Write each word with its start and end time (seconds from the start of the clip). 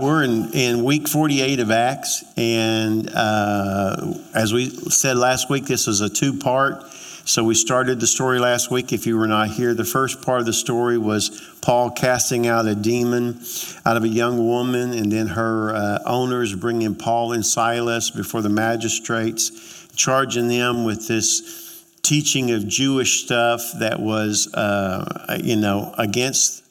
We're 0.00 0.22
in, 0.22 0.54
in 0.54 0.82
week 0.82 1.08
48 1.08 1.60
of 1.60 1.70
Acts, 1.70 2.24
and 2.34 3.06
uh, 3.12 4.14
as 4.32 4.50
we 4.50 4.70
said 4.70 5.18
last 5.18 5.50
week, 5.50 5.66
this 5.66 5.86
was 5.86 6.00
a 6.00 6.08
two 6.08 6.38
part. 6.38 6.90
So 7.26 7.44
we 7.44 7.54
started 7.54 8.00
the 8.00 8.06
story 8.06 8.38
last 8.38 8.70
week. 8.70 8.94
If 8.94 9.06
you 9.06 9.18
were 9.18 9.26
not 9.26 9.50
here, 9.50 9.74
the 9.74 9.84
first 9.84 10.22
part 10.22 10.40
of 10.40 10.46
the 10.46 10.54
story 10.54 10.96
was 10.96 11.54
Paul 11.60 11.90
casting 11.90 12.46
out 12.46 12.64
a 12.64 12.74
demon 12.74 13.42
out 13.84 13.98
of 13.98 14.04
a 14.04 14.08
young 14.08 14.38
woman, 14.38 14.94
and 14.94 15.12
then 15.12 15.26
her 15.26 15.74
uh, 15.74 15.98
owners 16.06 16.54
bringing 16.54 16.94
Paul 16.94 17.34
and 17.34 17.44
Silas 17.44 18.10
before 18.10 18.40
the 18.40 18.48
magistrates, 18.48 19.86
charging 19.96 20.48
them 20.48 20.84
with 20.84 21.08
this 21.08 21.84
teaching 22.00 22.52
of 22.52 22.66
Jewish 22.66 23.22
stuff 23.22 23.60
that 23.80 24.00
was, 24.00 24.50
uh, 24.54 25.36
you 25.44 25.56
know, 25.56 25.94
against 25.98 26.64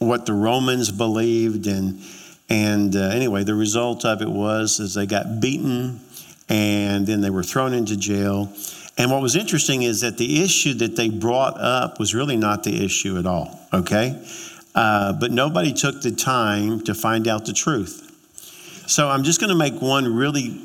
what 0.00 0.26
the 0.26 0.34
Romans 0.34 0.90
believed 0.90 1.66
and 1.66 1.98
and 2.48 2.96
uh, 2.96 3.00
anyway, 3.00 3.44
the 3.44 3.54
result 3.54 4.04
of 4.04 4.22
it 4.22 4.28
was 4.28 4.80
is 4.80 4.94
they 4.94 5.06
got 5.06 5.40
beaten 5.40 6.00
and 6.48 7.06
then 7.06 7.20
they 7.20 7.30
were 7.30 7.42
thrown 7.42 7.74
into 7.74 7.96
jail. 7.96 8.50
And 8.96 9.10
what 9.10 9.20
was 9.20 9.36
interesting 9.36 9.82
is 9.82 10.00
that 10.00 10.16
the 10.16 10.42
issue 10.42 10.74
that 10.74 10.96
they 10.96 11.10
brought 11.10 11.60
up 11.60 11.98
was 11.98 12.14
really 12.14 12.36
not 12.36 12.64
the 12.64 12.84
issue 12.84 13.18
at 13.18 13.26
all, 13.26 13.60
okay? 13.72 14.20
Uh, 14.74 15.12
but 15.12 15.30
nobody 15.30 15.72
took 15.72 16.00
the 16.02 16.10
time 16.10 16.80
to 16.84 16.94
find 16.94 17.28
out 17.28 17.44
the 17.44 17.52
truth. 17.52 18.04
So 18.86 19.08
I'm 19.08 19.24
just 19.24 19.40
going 19.40 19.50
to 19.50 19.56
make 19.56 19.80
one 19.82 20.16
really 20.16 20.58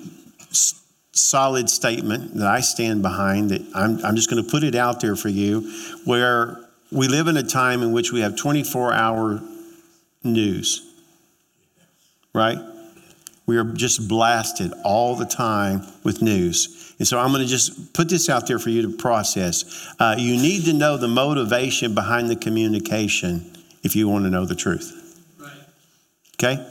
s- 0.49 0.81
solid 1.11 1.69
statement 1.69 2.35
that 2.35 2.47
I 2.47 2.61
stand 2.61 3.01
behind 3.01 3.49
that 3.49 3.61
I'm, 3.75 4.03
I'm 4.05 4.15
just 4.15 4.29
going 4.29 4.41
to 4.41 4.49
put 4.49 4.63
it 4.63 4.75
out 4.75 5.01
there 5.01 5.17
for 5.17 5.29
you 5.29 5.69
where 6.05 6.57
we 6.91 7.07
live 7.07 7.27
in 7.27 7.35
a 7.35 7.43
time 7.43 7.83
in 7.83 7.91
which 7.91 8.11
we 8.13 8.21
have 8.21 8.37
24 8.37 8.93
hour 8.93 9.41
news 10.23 10.92
right? 12.33 12.57
We 13.45 13.57
are 13.57 13.65
just 13.65 14.07
blasted 14.07 14.71
all 14.85 15.15
the 15.15 15.25
time 15.25 15.85
with 16.03 16.21
news. 16.21 16.95
And 16.97 17.07
so 17.07 17.19
I'm 17.19 17.31
going 17.31 17.41
to 17.41 17.47
just 17.47 17.93
put 17.93 18.09
this 18.09 18.29
out 18.29 18.47
there 18.47 18.59
for 18.59 18.69
you 18.69 18.83
to 18.83 18.97
process. 18.97 19.93
Uh, 19.99 20.15
you 20.17 20.35
need 20.35 20.65
to 20.65 20.73
know 20.73 20.97
the 20.97 21.07
motivation 21.09 21.93
behind 21.93 22.29
the 22.29 22.35
communication 22.35 23.51
if 23.83 23.95
you 23.95 24.07
want 24.07 24.23
to 24.23 24.29
know 24.29 24.45
the 24.45 24.55
truth. 24.55 25.19
Right. 25.39 25.51
Okay? 26.41 26.67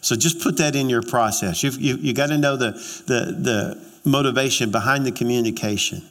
So 0.00 0.16
just 0.16 0.40
put 0.40 0.56
that 0.58 0.74
in 0.74 0.88
your 0.88 1.02
process. 1.02 1.62
You've, 1.62 1.80
you 1.80 1.96
you 1.96 2.14
got 2.14 2.28
to 2.28 2.38
know 2.38 2.56
the, 2.56 2.72
the, 3.06 3.32
the 3.38 3.86
motivation 4.08 4.70
behind 4.70 5.04
the 5.04 5.12
communication 5.12 6.02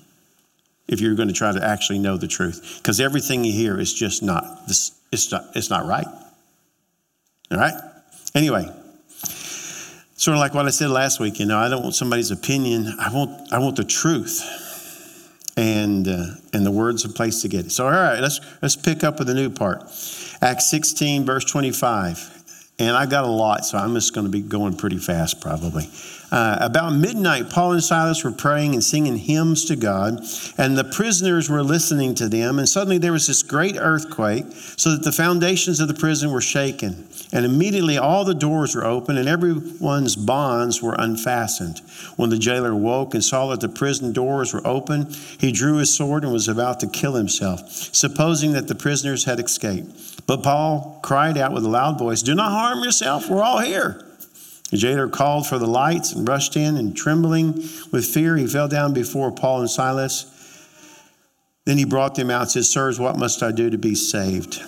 if 0.88 1.02
you're 1.02 1.16
going 1.16 1.30
to 1.30 1.34
try 1.34 1.52
to 1.52 1.66
actually 1.66 1.98
know 1.98 2.18
the 2.18 2.28
truth. 2.28 2.78
Because 2.78 3.00
everything 3.00 3.44
you 3.44 3.54
hear 3.54 3.80
is 3.80 3.94
just 3.94 4.22
not, 4.22 4.68
this, 4.68 4.92
it's 5.12 5.32
not, 5.32 5.46
it's 5.56 5.70
not 5.70 5.88
right. 5.88 6.08
All 7.52 7.58
right? 7.58 7.74
Anyway, 8.36 8.70
Sort 10.26 10.38
of 10.38 10.40
like 10.40 10.56
what 10.56 10.66
I 10.66 10.72
said 10.72 10.90
last 10.90 11.20
week, 11.20 11.40
you 11.40 11.46
know, 11.46 11.60
I 11.60 11.70
don't 11.70 11.84
want 11.84 11.94
somebody's 11.94 12.32
opinion. 12.32 12.92
I 13.00 13.14
want, 13.14 13.54
I 13.54 13.60
want 13.60 13.76
the 13.76 13.84
truth. 13.84 14.42
And, 15.56 16.08
uh, 16.08 16.26
and 16.52 16.66
the 16.66 16.72
word's 16.72 17.06
a 17.06 17.10
place 17.10 17.44
to 17.44 17.48
get 17.48 17.68
it. 17.68 17.72
So, 17.72 17.86
all 17.86 17.92
right, 17.92 18.20
let's, 18.20 18.40
let's 18.60 18.76
pick 18.76 19.04
up 19.04 19.20
with 19.20 19.28
the 19.28 19.36
new 19.36 19.52
part. 19.52 19.84
Acts 20.42 20.68
16, 20.72 21.26
verse 21.26 21.46
25. 21.46 22.74
And 22.80 22.98
I 22.98 23.06
got 23.06 23.26
a 23.26 23.28
lot, 23.28 23.68
so 23.68 23.78
I'm 23.78 23.94
just 23.94 24.16
going 24.16 24.26
to 24.26 24.32
be 24.32 24.42
going 24.42 24.76
pretty 24.76 24.98
fast 24.98 25.42
probably. 25.42 25.92
Uh, 26.36 26.58
about 26.60 26.92
midnight, 26.92 27.50
Paul 27.50 27.72
and 27.72 27.82
Silas 27.82 28.26
were 28.26 28.32
praying 28.32 28.74
and 28.74 28.84
singing 28.84 29.16
hymns 29.16 29.64
to 29.66 29.78
God, 29.78 30.22
and 30.58 30.78
the 30.78 30.84
prisoners 30.84 31.50
were 31.50 31.64
listening 31.64 32.14
to 32.16 32.28
them. 32.28 32.60
And 32.60 32.68
suddenly 32.68 32.98
there 32.98 33.14
was 33.14 33.28
this 33.28 33.42
great 33.42 33.78
earthquake, 33.80 34.44
so 34.76 34.92
that 34.92 35.04
the 35.04 35.14
foundations 35.14 35.80
of 35.80 35.88
the 35.88 35.94
prison 35.94 36.34
were 36.34 36.42
shaken. 36.42 37.08
And 37.32 37.46
immediately 37.46 37.98
all 37.98 38.26
the 38.26 38.36
doors 38.36 38.76
were 38.76 38.84
open, 38.84 39.18
and 39.18 39.30
everyone's 39.30 40.18
bonds 40.18 40.84
were 40.84 40.98
unfastened. 41.00 41.80
When 42.18 42.32
the 42.32 42.38
jailer 42.38 42.76
woke 42.76 43.14
and 43.14 43.24
saw 43.24 43.48
that 43.52 43.62
the 43.62 43.70
prison 43.70 44.12
doors 44.12 44.54
were 44.54 44.68
open, 44.68 45.14
he 45.40 45.54
drew 45.54 45.78
his 45.78 45.96
sword 45.96 46.26
and 46.26 46.34
was 46.34 46.50
about 46.50 46.82
to 46.82 46.88
kill 46.88 47.14
himself, 47.14 47.72
supposing 47.72 48.52
that 48.52 48.68
the 48.68 48.76
prisoners 48.76 49.24
had 49.24 49.40
escaped. 49.40 50.28
But 50.28 50.44
Paul 50.44 51.00
cried 51.02 51.38
out 51.38 51.54
with 51.54 51.64
a 51.64 51.70
loud 51.70 51.98
voice, 51.98 52.22
Do 52.22 52.36
not 52.36 52.52
harm 52.52 52.84
yourself, 52.84 53.30
we're 53.30 53.42
all 53.42 53.60
here. 53.60 54.06
The 54.72 54.78
jailer 54.78 55.08
called 55.08 55.48
for 55.48 55.60
the 55.60 55.68
lights 55.68 56.12
and 56.12 56.28
rushed 56.28 56.58
in, 56.58 56.76
and 56.78 56.96
trembling 56.96 57.54
with 57.92 58.06
fear, 58.06 58.36
he 58.36 58.48
fell 58.48 58.68
down 58.68 58.94
before 58.94 59.32
Paul 59.32 59.62
and 59.62 59.70
Silas. 59.70 60.32
Then 61.66 61.78
he 61.78 61.86
brought 61.86 62.16
them 62.16 62.30
out 62.30 62.42
and 62.42 62.52
said, 62.52 62.66
Sirs, 62.66 63.00
what 63.00 63.18
must 63.18 63.42
I 63.42 63.52
do 63.52 63.70
to 63.70 63.78
be 63.78 63.96
saved? 63.96 64.62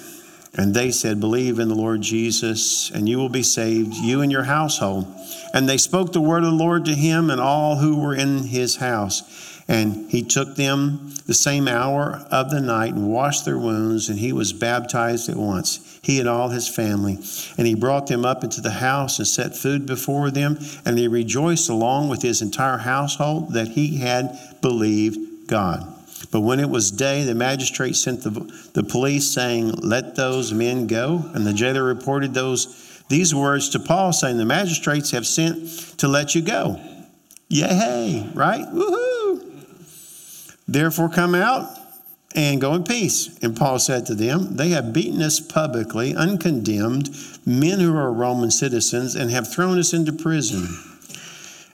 And 0.56 0.74
they 0.74 0.92
said, 0.92 1.20
Believe 1.20 1.60
in 1.60 1.68
the 1.68 1.76
Lord 1.76 2.02
Jesus, 2.02 2.90
and 2.90 3.08
you 3.08 3.18
will 3.18 3.30
be 3.30 3.44
saved, 3.44 3.94
you 3.94 4.22
and 4.22 4.32
your 4.32 4.44
household. 4.44 5.06
And 5.54 5.70
they 5.70 5.78
spoke 5.78 6.14
the 6.14 6.22
word 6.22 6.44
of 6.44 6.52
the 6.52 6.58
Lord 6.58 6.86
to 6.86 6.96
him 6.96 7.30
and 7.30 7.40
all 7.40 7.78
who 7.78 8.00
were 8.00 8.16
in 8.16 8.44
his 8.44 8.78
house. 8.78 9.57
And 9.68 10.10
he 10.10 10.24
took 10.24 10.56
them 10.56 11.14
the 11.26 11.34
same 11.34 11.68
hour 11.68 12.26
of 12.32 12.50
the 12.50 12.62
night 12.62 12.94
and 12.94 13.10
washed 13.10 13.44
their 13.46 13.58
wounds, 13.58 14.08
and 14.08 14.18
he 14.18 14.32
was 14.32 14.54
baptized 14.54 15.28
at 15.30 15.36
once 15.36 16.00
he 16.08 16.22
and 16.22 16.30
all 16.30 16.48
his 16.50 16.70
family. 16.70 17.20
And 17.58 17.68
he 17.68 17.76
brought 17.76 18.08
them 18.08 18.24
up 18.24 18.42
into 18.44 18.62
the 18.62 18.72
house 18.72 19.20
and 19.20 19.28
set 19.28 19.58
food 19.58 19.86
before 19.86 20.32
them, 20.32 20.58
and 20.86 20.98
they 20.98 21.10
rejoiced 21.10 21.70
along 21.70 22.08
with 22.08 22.22
his 22.22 22.42
entire 22.42 22.78
household 22.78 23.54
that 23.54 23.68
he 23.68 23.98
had 23.98 24.40
believed 24.62 25.48
God. 25.48 25.86
But 26.32 26.42
when 26.42 26.62
it 26.62 26.70
was 26.70 26.92
day, 26.92 27.24
the 27.24 27.36
magistrate 27.36 27.98
sent 27.98 28.24
the, 28.24 28.32
the 28.74 28.84
police, 28.84 29.30
saying, 29.30 29.72
Let 29.72 30.16
those 30.16 30.54
men 30.54 30.88
go. 30.88 31.30
And 31.34 31.46
the 31.46 31.54
jailer 31.54 31.84
reported 31.84 32.34
those 32.34 32.86
these 33.10 33.36
words 33.36 33.70
to 33.70 33.80
Paul, 33.80 34.14
saying, 34.14 34.38
The 34.38 34.46
magistrates 34.46 35.12
have 35.12 35.28
sent 35.28 36.00
to 36.00 36.08
let 36.08 36.36
you 36.36 36.42
go. 36.42 36.80
Yay, 37.50 38.30
right? 38.34 38.66
Woohoo! 38.66 39.07
Therefore, 40.68 41.10
come 41.10 41.34
out 41.34 41.70
and 42.36 42.62
go 42.62 42.74
in 42.74 42.84
peace. 42.84 43.38
And 43.42 43.56
Paul 43.56 43.80
said 43.80 44.06
to 44.08 44.16
them, 44.16 44.58
They 44.58 44.70
have 44.70 44.94
beaten 44.94 45.22
us 45.22 45.40
publicly, 45.40 46.14
uncondemned, 46.14 47.10
men 47.46 47.80
who 47.80 47.96
are 47.96 48.12
Roman 48.12 48.52
citizens, 48.52 49.16
and 49.16 49.32
have 49.32 49.52
thrown 49.52 49.80
us 49.80 49.94
into 49.94 50.12
prison. 50.12 50.68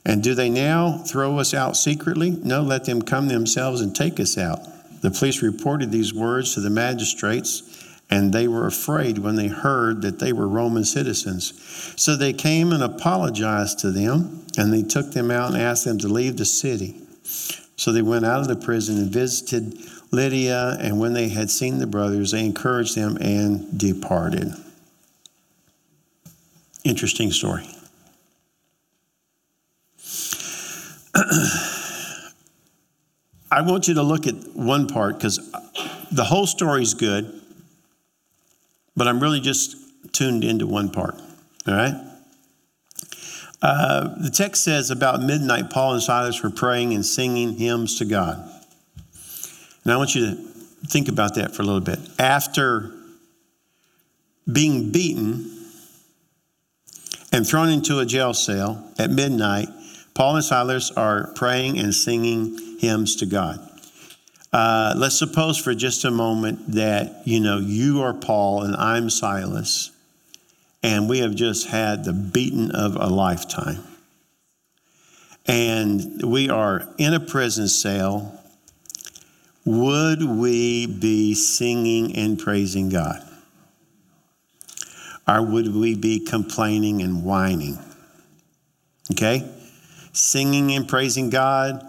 And 0.06 0.22
do 0.22 0.36
they 0.36 0.50
now 0.50 1.00
throw 1.00 1.40
us 1.40 1.54
out 1.54 1.78
secretly? 1.78 2.32
No, 2.32 2.62
let 2.62 2.86
them 2.86 3.02
come 3.02 3.28
themselves 3.28 3.82
and 3.82 3.96
take 3.96 4.20
us 4.20 4.38
out. 4.38 4.60
The 5.02 5.12
police 5.12 5.42
reported 5.42 5.92
these 5.92 6.14
words 6.14 6.54
to 6.54 6.60
the 6.60 6.70
magistrates, 6.70 7.64
and 8.10 8.32
they 8.32 8.48
were 8.48 8.68
afraid 8.68 9.18
when 9.18 9.36
they 9.36 9.48
heard 9.48 10.02
that 10.04 10.20
they 10.20 10.34
were 10.34 10.48
Roman 10.48 10.84
citizens. 10.84 11.54
So 11.98 12.16
they 12.16 12.34
came 12.34 12.72
and 12.72 12.84
apologized 12.84 13.80
to 13.80 13.92
them, 13.92 14.46
and 14.58 14.72
they 14.72 14.84
took 14.84 15.12
them 15.12 15.32
out 15.32 15.52
and 15.52 15.62
asked 15.62 15.86
them 15.86 15.98
to 16.00 16.08
leave 16.08 16.38
the 16.38 16.46
city. 16.46 17.02
So 17.84 17.92
they 17.92 18.02
went 18.02 18.24
out 18.24 18.40
of 18.40 18.48
the 18.48 18.56
prison 18.56 18.98
and 18.98 19.12
visited 19.12 19.78
Lydia, 20.10 20.78
and 20.80 21.02
when 21.02 21.12
they 21.12 21.28
had 21.28 21.52
seen 21.52 21.80
the 21.80 21.86
brothers, 21.86 22.32
they 22.32 22.46
encouraged 22.46 22.96
them 22.96 23.18
and 23.20 23.78
departed. 23.78 24.54
Interesting 26.86 27.30
story. 27.34 27.68
I 33.52 33.60
want 33.60 33.90
you 33.90 33.96
to 33.96 34.04
look 34.04 34.28
at 34.28 34.36
one 34.56 34.88
part 34.88 35.18
because 35.18 35.52
the 36.10 36.24
whole 36.24 36.48
story 36.48 36.84
is 36.84 36.94
good, 36.94 37.42
but 38.96 39.10
I'm 39.10 39.20
really 39.20 39.42
just 39.42 39.76
tuned 40.14 40.46
into 40.46 40.66
one 40.66 40.90
part. 40.90 41.16
All 41.68 41.74
right? 41.74 42.13
Uh, 43.64 44.14
the 44.18 44.30
text 44.30 44.62
says 44.66 44.92
about 44.92 45.22
midnight, 45.22 45.70
Paul 45.70 45.94
and 45.94 46.04
Silas 46.04 46.44
were 46.44 46.50
praying 46.50 46.94
and 46.94 47.06
singing 47.06 47.54
hymns 47.54 47.98
to 48.00 48.06
God. 48.06 48.38
And 49.86 49.94
I 49.94 49.96
want 49.96 50.16
you 50.16 50.26
to 50.26 50.36
think 50.88 51.08
about 51.08 51.36
that 51.36 51.56
for 51.56 51.62
a 51.62 51.66
little 51.66 51.80
bit. 51.80 52.00
After 52.20 52.92
being 54.52 54.92
beaten 54.92 55.50
and 57.32 57.48
thrown 57.48 57.70
into 57.70 58.00
a 58.00 58.06
jail 58.06 58.34
cell 58.34 58.92
at 59.00 59.10
midnight, 59.10 59.70
Paul 60.14 60.36
and 60.36 60.44
Silas 60.44 60.92
are 60.92 61.32
praying 61.34 61.80
and 61.80 61.96
singing 61.96 62.60
hymns 62.80 63.16
to 63.16 63.26
God. 63.26 63.62
Uh, 64.52 64.94
let's 64.98 65.18
suppose 65.18 65.58
for 65.58 65.74
just 65.74 66.04
a 66.04 66.12
moment 66.12 66.74
that 66.74 67.22
you 67.26 67.40
know 67.40 67.60
you 67.60 68.02
are 68.02 68.14
Paul 68.14 68.64
and 68.64 68.76
I'm 68.76 69.10
Silas, 69.10 69.90
and 70.84 71.10
we 71.10 71.20
have 71.20 71.34
just 71.34 71.68
had 71.68 72.04
the 72.04 72.14
beating 72.14 72.70
of 72.72 72.96
a 72.96 73.08
lifetime, 73.08 73.84
and 75.48 76.22
we 76.24 76.50
are 76.50 76.88
in 76.98 77.14
a 77.14 77.20
prison 77.20 77.68
cell 77.68 78.40
would 79.66 80.22
we 80.22 80.86
be 80.86 81.34
singing 81.34 82.16
and 82.16 82.38
praising 82.38 82.90
God? 82.90 83.22
Or 85.28 85.42
would 85.42 85.74
we 85.74 85.96
be 85.96 86.20
complaining 86.20 87.02
and 87.02 87.24
whining? 87.24 87.80
Okay? 89.12 89.50
Singing 90.12 90.74
and 90.74 90.88
praising 90.88 91.30
God, 91.30 91.82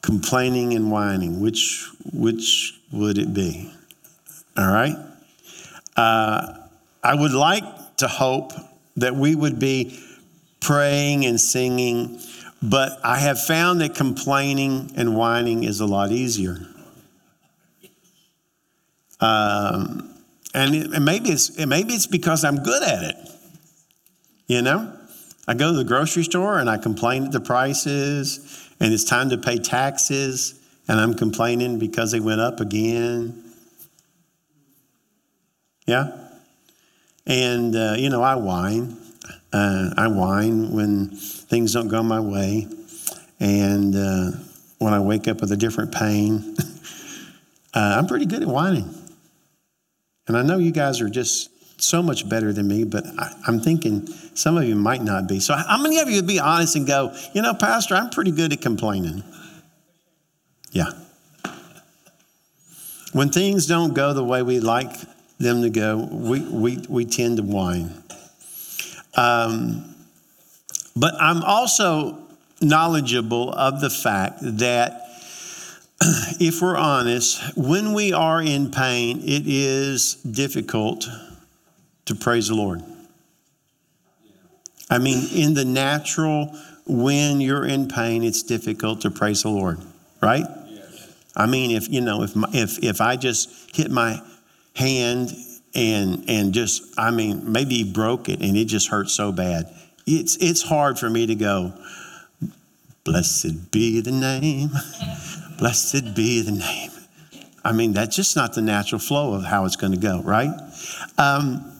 complaining 0.00 0.74
and 0.74 0.92
whining. 0.92 1.40
Which, 1.40 1.88
which 2.12 2.78
would 2.92 3.18
it 3.18 3.34
be? 3.34 3.72
All 4.56 4.72
right? 4.72 4.96
Uh, 5.96 6.56
I 7.02 7.14
would 7.16 7.32
like 7.32 7.64
to 7.98 8.08
hope 8.08 8.52
that 8.96 9.14
we 9.14 9.34
would 9.34 9.58
be 9.58 9.98
praying 10.60 11.24
and 11.24 11.40
singing, 11.40 12.20
but 12.62 12.98
I 13.04 13.18
have 13.18 13.40
found 13.40 13.80
that 13.80 13.94
complaining 13.94 14.92
and 14.96 15.16
whining 15.16 15.64
is 15.64 15.80
a 15.80 15.86
lot 15.86 16.10
easier. 16.10 16.58
Um, 19.20 20.14
and, 20.54 20.74
it, 20.74 20.92
and 20.92 21.04
maybe 21.04 21.30
it's 21.30 21.56
maybe 21.58 21.94
it's 21.94 22.06
because 22.06 22.44
I'm 22.44 22.62
good 22.62 22.82
at 22.82 23.02
it. 23.02 23.16
You 24.46 24.62
know, 24.62 24.92
I 25.48 25.54
go 25.54 25.72
to 25.72 25.76
the 25.76 25.84
grocery 25.84 26.24
store 26.24 26.58
and 26.58 26.68
I 26.68 26.78
complain 26.78 27.24
at 27.24 27.32
the 27.32 27.40
prices, 27.40 28.70
and 28.80 28.92
it's 28.92 29.04
time 29.04 29.30
to 29.30 29.38
pay 29.38 29.58
taxes, 29.58 30.60
and 30.88 31.00
I'm 31.00 31.14
complaining 31.14 31.78
because 31.78 32.12
they 32.12 32.20
went 32.20 32.40
up 32.40 32.60
again. 32.60 33.42
Yeah, 35.86 36.25
and 37.26 37.74
uh, 37.74 37.94
you 37.98 38.10
know 38.10 38.22
I 38.22 38.34
whine. 38.36 38.96
Uh, 39.52 39.90
I 39.96 40.08
whine 40.08 40.72
when 40.72 41.08
things 41.08 41.72
don't 41.72 41.88
go 41.88 42.02
my 42.02 42.20
way, 42.20 42.66
and 43.40 43.94
uh, 43.94 44.30
when 44.78 44.92
I 44.92 45.00
wake 45.00 45.28
up 45.28 45.40
with 45.40 45.52
a 45.52 45.56
different 45.56 45.92
pain. 45.92 46.56
Uh, 47.76 47.96
I'm 47.98 48.06
pretty 48.06 48.24
good 48.24 48.40
at 48.40 48.48
whining. 48.48 48.88
And 50.26 50.34
I 50.34 50.40
know 50.40 50.56
you 50.56 50.72
guys 50.72 51.02
are 51.02 51.10
just 51.10 51.50
so 51.78 52.02
much 52.02 52.26
better 52.26 52.50
than 52.50 52.66
me, 52.66 52.84
but 52.84 53.04
I, 53.18 53.34
am 53.46 53.60
thinking 53.60 54.06
some 54.34 54.56
of 54.56 54.64
you 54.64 54.74
might 54.74 55.02
not 55.02 55.28
be. 55.28 55.40
So, 55.40 55.54
how 55.54 55.76
many 55.76 55.98
of 55.98 56.08
you 56.08 56.16
would 56.16 56.26
be 56.26 56.40
honest 56.40 56.74
and 56.74 56.86
go, 56.86 57.14
you 57.34 57.42
know, 57.42 57.52
Pastor, 57.52 57.94
I'm 57.94 58.08
pretty 58.08 58.30
good 58.30 58.50
at 58.54 58.62
complaining? 58.62 59.22
Yeah. 60.70 60.90
When 63.12 63.28
things 63.28 63.66
don't 63.66 63.92
go 63.92 64.14
the 64.14 64.24
way 64.24 64.42
we 64.42 64.58
like 64.58 64.90
them 65.38 65.62
to 65.62 65.70
go, 65.70 66.08
we, 66.10 66.40
we, 66.40 66.78
we 66.88 67.04
tend 67.04 67.36
to 67.38 67.42
whine. 67.42 67.92
Um, 69.16 69.94
but 70.94 71.14
I'm 71.20 71.42
also 71.42 72.18
knowledgeable 72.60 73.52
of 73.52 73.80
the 73.80 73.90
fact 73.90 74.38
that 74.40 75.02
if 76.40 76.60
we're 76.60 76.76
honest, 76.76 77.56
when 77.56 77.92
we 77.92 78.12
are 78.12 78.40
in 78.42 78.70
pain, 78.70 79.20
it 79.20 79.42
is 79.46 80.14
difficult 80.14 81.06
to 82.06 82.14
praise 82.14 82.48
the 82.48 82.54
Lord. 82.54 82.82
I 84.88 84.98
mean, 84.98 85.28
in 85.34 85.54
the 85.54 85.64
natural, 85.64 86.56
when 86.86 87.40
you're 87.40 87.66
in 87.66 87.88
pain, 87.88 88.22
it's 88.22 88.42
difficult 88.42 89.00
to 89.00 89.10
praise 89.10 89.42
the 89.42 89.48
Lord, 89.48 89.80
right? 90.22 90.44
Yes. 90.68 91.12
I 91.34 91.46
mean, 91.46 91.72
if 91.72 91.88
you 91.88 92.00
know, 92.00 92.22
if 92.22 92.36
my, 92.36 92.48
if 92.52 92.78
if 92.84 93.00
I 93.00 93.16
just 93.16 93.74
hit 93.74 93.90
my 93.90 94.20
hand 94.76 95.34
and 95.74 96.24
and 96.28 96.52
just, 96.52 96.98
I 96.98 97.10
mean, 97.10 97.50
maybe 97.50 97.82
he 97.82 97.92
broke 97.92 98.28
it 98.28 98.40
and 98.40 98.56
it 98.56 98.66
just 98.66 98.88
hurts 98.88 99.12
so 99.12 99.32
bad, 99.32 99.72
it's 100.06 100.36
it's 100.36 100.62
hard 100.62 100.98
for 100.98 101.10
me 101.10 101.26
to 101.26 101.34
go. 101.34 101.72
Blessed 103.04 103.70
be 103.70 104.00
the 104.00 104.12
name. 104.12 104.70
Blessed 105.58 106.14
be 106.14 106.42
the 106.42 106.52
name. 106.52 106.90
I 107.64 107.72
mean, 107.72 107.92
that's 107.92 108.14
just 108.14 108.36
not 108.36 108.54
the 108.54 108.62
natural 108.62 109.00
flow 109.00 109.34
of 109.34 109.44
how 109.44 109.64
it's 109.64 109.76
going 109.76 109.92
to 109.92 109.98
go, 109.98 110.22
right? 110.22 110.50
Um, 111.18 111.72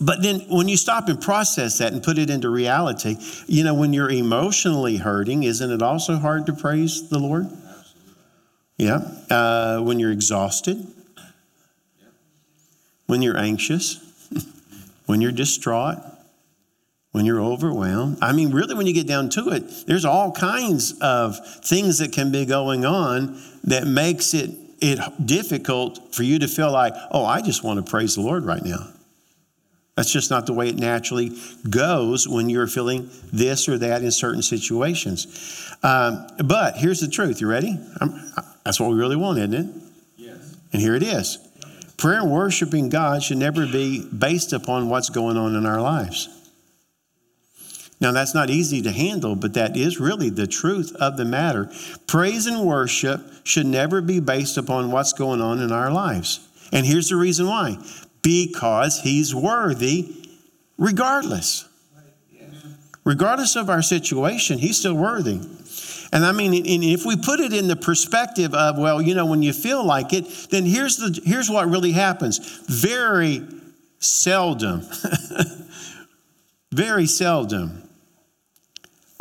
but 0.00 0.22
then 0.22 0.40
when 0.50 0.68
you 0.68 0.76
stop 0.76 1.08
and 1.08 1.20
process 1.20 1.78
that 1.78 1.92
and 1.92 2.02
put 2.02 2.18
it 2.18 2.28
into 2.28 2.50
reality, 2.50 3.16
you 3.46 3.64
know, 3.64 3.72
when 3.72 3.92
you're 3.92 4.10
emotionally 4.10 4.96
hurting, 4.96 5.44
isn't 5.44 5.70
it 5.70 5.80
also 5.80 6.16
hard 6.16 6.46
to 6.46 6.52
praise 6.52 7.08
the 7.08 7.18
Lord? 7.18 7.46
Yeah. 8.76 9.00
Uh, 9.30 9.80
when 9.80 9.98
you're 9.98 10.10
exhausted, 10.10 10.91
when 13.12 13.20
you're 13.20 13.36
anxious, 13.36 14.00
when 15.04 15.20
you're 15.20 15.32
distraught, 15.32 15.98
when 17.10 17.26
you're 17.26 17.42
overwhelmed. 17.42 18.16
I 18.22 18.32
mean, 18.32 18.52
really, 18.52 18.74
when 18.74 18.86
you 18.86 18.94
get 18.94 19.06
down 19.06 19.28
to 19.30 19.50
it, 19.50 19.86
there's 19.86 20.06
all 20.06 20.32
kinds 20.32 20.98
of 21.02 21.36
things 21.62 21.98
that 21.98 22.10
can 22.10 22.32
be 22.32 22.46
going 22.46 22.86
on 22.86 23.38
that 23.64 23.86
makes 23.86 24.32
it, 24.32 24.52
it 24.80 24.98
difficult 25.26 26.14
for 26.14 26.22
you 26.22 26.38
to 26.38 26.48
feel 26.48 26.72
like, 26.72 26.94
oh, 27.10 27.26
I 27.26 27.42
just 27.42 27.62
want 27.62 27.84
to 27.84 27.90
praise 27.90 28.14
the 28.14 28.22
Lord 28.22 28.46
right 28.46 28.64
now. 28.64 28.88
That's 29.94 30.10
just 30.10 30.30
not 30.30 30.46
the 30.46 30.54
way 30.54 30.70
it 30.70 30.76
naturally 30.76 31.38
goes 31.68 32.26
when 32.26 32.48
you're 32.48 32.66
feeling 32.66 33.10
this 33.30 33.68
or 33.68 33.76
that 33.76 34.02
in 34.02 34.10
certain 34.10 34.40
situations. 34.40 35.70
Um, 35.82 36.26
but 36.46 36.78
here's 36.78 37.00
the 37.00 37.08
truth. 37.08 37.42
You 37.42 37.50
ready? 37.50 37.78
I'm, 38.00 38.18
that's 38.64 38.80
what 38.80 38.88
we 38.88 38.96
really 38.96 39.16
want, 39.16 39.38
isn't 39.38 39.52
it? 39.52 39.82
Yes. 40.16 40.56
And 40.72 40.80
here 40.80 40.94
it 40.94 41.02
is. 41.02 41.46
Prayer 41.96 42.20
and 42.20 42.30
worshiping 42.30 42.88
God 42.88 43.22
should 43.22 43.38
never 43.38 43.66
be 43.66 44.04
based 44.06 44.52
upon 44.52 44.88
what's 44.88 45.10
going 45.10 45.36
on 45.36 45.54
in 45.54 45.66
our 45.66 45.80
lives. 45.80 46.28
Now, 48.00 48.10
that's 48.10 48.34
not 48.34 48.50
easy 48.50 48.82
to 48.82 48.90
handle, 48.90 49.36
but 49.36 49.54
that 49.54 49.76
is 49.76 50.00
really 50.00 50.28
the 50.28 50.48
truth 50.48 50.92
of 50.96 51.16
the 51.16 51.24
matter. 51.24 51.70
Praise 52.08 52.46
and 52.46 52.66
worship 52.66 53.20
should 53.44 53.66
never 53.66 54.00
be 54.00 54.18
based 54.18 54.56
upon 54.56 54.90
what's 54.90 55.12
going 55.12 55.40
on 55.40 55.60
in 55.60 55.70
our 55.70 55.92
lives. 55.92 56.40
And 56.72 56.84
here's 56.84 57.10
the 57.10 57.16
reason 57.16 57.46
why 57.46 57.78
because 58.20 59.00
He's 59.00 59.34
worthy 59.34 60.28
regardless. 60.78 61.68
Regardless 63.04 63.56
of 63.56 63.68
our 63.68 63.82
situation, 63.82 64.58
He's 64.58 64.78
still 64.78 64.94
worthy. 64.94 65.40
And 66.12 66.26
I 66.26 66.32
mean, 66.32 66.52
if 66.54 67.06
we 67.06 67.16
put 67.16 67.40
it 67.40 67.52
in 67.52 67.68
the 67.68 67.76
perspective 67.76 68.54
of, 68.54 68.76
well, 68.78 69.00
you 69.00 69.14
know, 69.14 69.24
when 69.24 69.42
you 69.42 69.52
feel 69.52 69.84
like 69.84 70.12
it, 70.12 70.26
then 70.50 70.64
here's, 70.64 70.98
the, 70.98 71.18
here's 71.24 71.48
what 71.48 71.68
really 71.68 71.92
happens. 71.92 72.38
Very 72.68 73.42
seldom, 73.98 74.82
very 76.72 77.06
seldom 77.06 77.82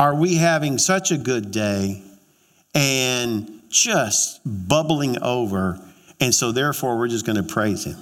are 0.02 0.16
we 0.16 0.34
having 0.34 0.80
such 0.80 1.12
a 1.12 1.18
good 1.18 1.52
day 1.52 2.02
and 2.74 3.62
just 3.70 4.42
bubbling 4.44 5.22
over? 5.22 5.80
And 6.20 6.34
so, 6.34 6.52
therefore, 6.52 6.98
we're 6.98 7.08
just 7.08 7.24
going 7.24 7.36
to 7.36 7.44
praise 7.44 7.84
Him. 7.86 7.98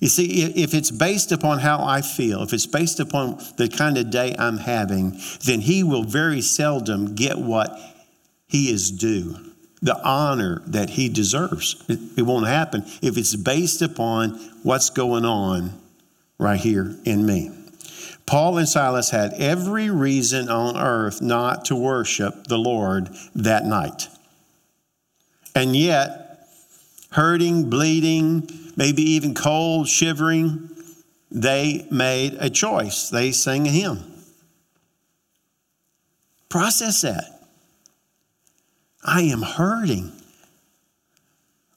You 0.00 0.08
see, 0.08 0.42
if 0.42 0.72
it's 0.72 0.90
based 0.90 1.30
upon 1.30 1.58
how 1.58 1.84
I 1.84 2.00
feel, 2.00 2.42
if 2.42 2.54
it's 2.54 2.66
based 2.66 3.00
upon 3.00 3.38
the 3.58 3.68
kind 3.68 3.98
of 3.98 4.10
day 4.10 4.34
I'm 4.38 4.56
having, 4.56 5.20
then 5.44 5.60
He 5.60 5.82
will 5.82 6.04
very 6.04 6.40
seldom 6.40 7.14
get 7.14 7.38
what 7.38 7.78
He 8.46 8.72
is 8.72 8.90
due, 8.90 9.36
the 9.82 10.02
honor 10.02 10.62
that 10.66 10.90
He 10.90 11.10
deserves. 11.10 11.84
It, 11.86 12.22
won't 12.22 12.46
happen 12.46 12.84
if 13.02 13.18
it's 13.18 13.36
based 13.36 13.82
upon 13.82 14.40
what's 14.62 14.88
going 14.88 15.26
on 15.26 15.78
right 16.38 16.58
here 16.58 16.96
in 17.04 17.26
me. 17.26 17.52
Paul 18.24 18.56
and 18.56 18.68
Silas 18.68 19.10
had 19.10 19.34
every 19.34 19.90
reason 19.90 20.48
on 20.48 20.78
earth 20.78 21.20
not 21.20 21.66
to 21.66 21.76
worship 21.76 22.46
the 22.46 22.58
Lord 22.58 23.10
that 23.34 23.66
night. 23.66 24.08
And 25.54 25.76
yet, 25.76 26.48
hurting, 27.10 27.68
bleeding, 27.68 28.48
maybe 28.76 29.02
even 29.02 29.34
cold, 29.34 29.88
shivering, 29.88 30.70
they 31.30 31.86
made 31.90 32.36
a 32.40 32.50
choice. 32.50 33.08
They 33.08 33.32
sang 33.32 33.66
a 33.66 33.70
hymn. 33.70 34.04
Process 36.48 37.02
that. 37.02 37.40
I 39.04 39.22
am 39.22 39.42
hurting. 39.42 40.12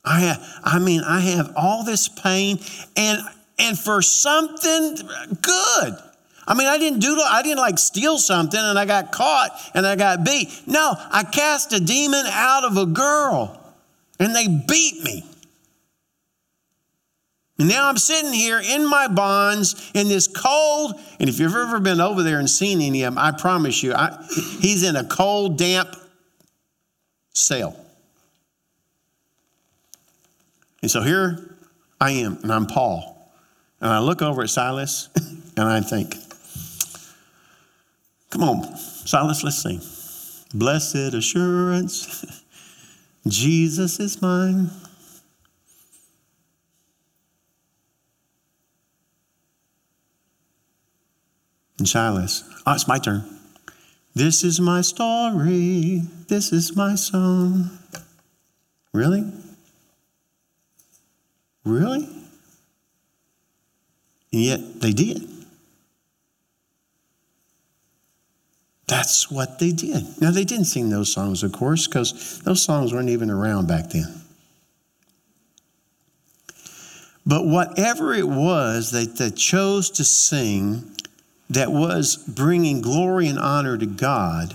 I, 0.03 0.35
I 0.63 0.79
mean, 0.79 1.01
I 1.01 1.21
have 1.21 1.53
all 1.55 1.83
this 1.83 2.09
pain, 2.09 2.59
and, 2.97 3.21
and 3.57 3.79
for 3.79 4.01
something 4.01 4.97
good. 5.41 5.97
I 6.45 6.55
mean, 6.55 6.67
I 6.67 6.77
didn't 6.77 6.99
do, 6.99 7.17
I 7.21 7.41
didn't 7.41 7.59
like 7.59 7.79
steal 7.79 8.17
something 8.17 8.59
and 8.59 8.77
I 8.77 8.85
got 8.85 9.11
caught 9.11 9.51
and 9.73 9.85
I 9.87 9.95
got 9.95 10.25
beat. 10.25 10.49
No, 10.67 10.93
I 10.97 11.23
cast 11.23 11.71
a 11.71 11.79
demon 11.79 12.25
out 12.27 12.65
of 12.65 12.75
a 12.75 12.85
girl 12.85 13.73
and 14.19 14.35
they 14.35 14.47
beat 14.47 15.03
me. 15.03 15.23
And 17.59 17.69
now 17.69 17.87
I'm 17.87 17.97
sitting 17.97 18.33
here 18.33 18.59
in 18.59 18.89
my 18.89 19.07
bonds 19.07 19.91
in 19.93 20.07
this 20.07 20.27
cold, 20.27 20.99
and 21.19 21.29
if 21.29 21.39
you've 21.39 21.55
ever 21.55 21.79
been 21.79 22.01
over 22.01 22.23
there 22.23 22.39
and 22.39 22.49
seen 22.49 22.81
any 22.81 23.03
of 23.03 23.13
them, 23.13 23.23
I 23.23 23.31
promise 23.31 23.83
you, 23.83 23.93
I, 23.93 24.17
he's 24.59 24.83
in 24.83 24.95
a 24.95 25.03
cold, 25.03 25.57
damp 25.57 25.95
cell. 27.33 27.77
And 30.81 30.89
so 30.89 31.01
here 31.01 31.55
I 32.01 32.11
am, 32.11 32.39
and 32.41 32.51
I'm 32.51 32.65
Paul. 32.65 33.31
And 33.79 33.91
I 33.91 33.99
look 33.99 34.21
over 34.21 34.41
at 34.41 34.49
Silas 34.49 35.09
and 35.57 35.67
I 35.67 35.81
think, 35.81 36.15
Come 38.31 38.43
on, 38.43 38.77
Silas, 38.77 39.43
let's 39.43 39.61
sing. 39.61 39.79
Blessed 40.55 41.13
assurance, 41.13 42.43
Jesus 43.27 43.99
is 43.99 44.19
mine. 44.23 44.71
And 51.79 51.87
Silas, 51.87 52.43
oh, 52.65 52.73
it's 52.73 52.87
my 52.87 52.99
turn. 52.99 53.23
This 54.15 54.43
is 54.43 54.59
my 54.59 54.81
story. 54.81 56.01
This 56.27 56.51
is 56.53 56.75
my 56.75 56.95
song. 56.95 57.71
Really? 58.93 59.31
Really? 61.65 62.07
And 64.31 64.41
yet 64.41 64.81
they 64.81 64.91
did. 64.91 65.29
That's 68.87 69.31
what 69.31 69.57
they 69.57 69.71
did. 69.71 70.21
Now, 70.21 70.29
they 70.29 70.43
didn't 70.43 70.65
sing 70.65 70.89
those 70.89 71.11
songs, 71.11 71.41
of 71.41 71.51
course, 71.51 71.87
because 71.87 72.39
those 72.41 72.61
songs 72.61 72.93
weren't 72.93 73.09
even 73.09 73.31
around 73.31 73.67
back 73.67 73.89
then. 73.89 74.21
But 77.25 77.45
whatever 77.45 78.13
it 78.13 78.27
was 78.27 78.91
that 78.91 79.17
they 79.17 79.31
chose 79.31 79.89
to 79.91 80.03
sing 80.03 80.92
that 81.53 81.71
was 81.71 82.15
bringing 82.15 82.81
glory 82.81 83.27
and 83.27 83.39
honor 83.39 83.77
to 83.77 83.85
God, 83.85 84.53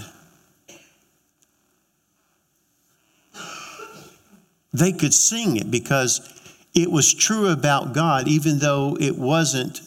they 4.72 4.92
could 4.92 5.14
sing 5.14 5.56
it 5.56 5.70
because 5.70 6.20
it 6.74 6.90
was 6.90 7.12
true 7.12 7.48
about 7.48 7.94
God, 7.94 8.28
even 8.28 8.58
though 8.58 8.96
it 9.00 9.16
wasn't 9.16 9.80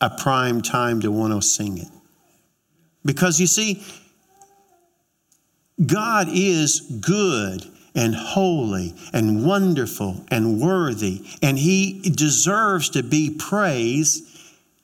a 0.00 0.10
prime 0.10 0.62
time 0.62 1.00
to 1.00 1.10
want 1.10 1.32
to 1.32 1.46
sing 1.46 1.78
it. 1.78 1.88
Because 3.04 3.40
you 3.40 3.46
see, 3.46 3.82
God 5.84 6.28
is 6.30 6.80
good 6.80 7.64
and 7.94 8.14
holy 8.14 8.94
and 9.12 9.46
wonderful 9.46 10.24
and 10.28 10.60
worthy, 10.60 11.24
and 11.42 11.58
He 11.58 12.00
deserves 12.00 12.90
to 12.90 13.02
be 13.02 13.30
praised 13.30 14.35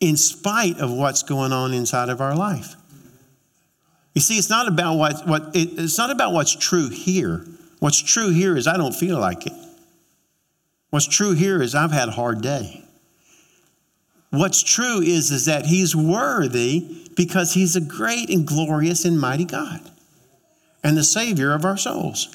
in 0.02 0.16
spite 0.16 0.80
of 0.80 0.90
what's 0.90 1.22
going 1.22 1.52
on 1.52 1.72
inside 1.72 2.08
of 2.08 2.20
our 2.20 2.34
life. 2.34 2.74
You 4.14 4.20
see, 4.20 4.36
it's 4.36 4.50
not 4.50 4.66
about 4.66 4.96
what, 4.96 5.26
what 5.28 5.54
it, 5.54 5.78
it's 5.78 5.96
not 5.96 6.10
about 6.10 6.32
what's 6.32 6.54
true 6.54 6.88
here. 6.88 7.46
What's 7.78 8.00
true 8.02 8.30
here 8.30 8.56
is 8.56 8.66
I 8.66 8.76
don't 8.76 8.94
feel 8.94 9.18
like 9.18 9.46
it. 9.46 9.52
What's 10.90 11.06
true 11.06 11.34
here 11.34 11.62
is 11.62 11.76
I've 11.76 11.92
had 11.92 12.08
a 12.08 12.12
hard 12.12 12.42
day. 12.42 12.84
What's 14.30 14.62
true 14.62 15.00
is, 15.00 15.30
is 15.30 15.46
that 15.46 15.66
he's 15.66 15.94
worthy 15.94 17.08
because 17.14 17.54
he's 17.54 17.76
a 17.76 17.80
great 17.80 18.28
and 18.28 18.44
glorious 18.44 19.04
and 19.04 19.20
mighty 19.20 19.44
God 19.44 19.88
and 20.82 20.96
the 20.96 21.04
Savior 21.04 21.54
of 21.54 21.64
our 21.64 21.76
souls. 21.76 22.34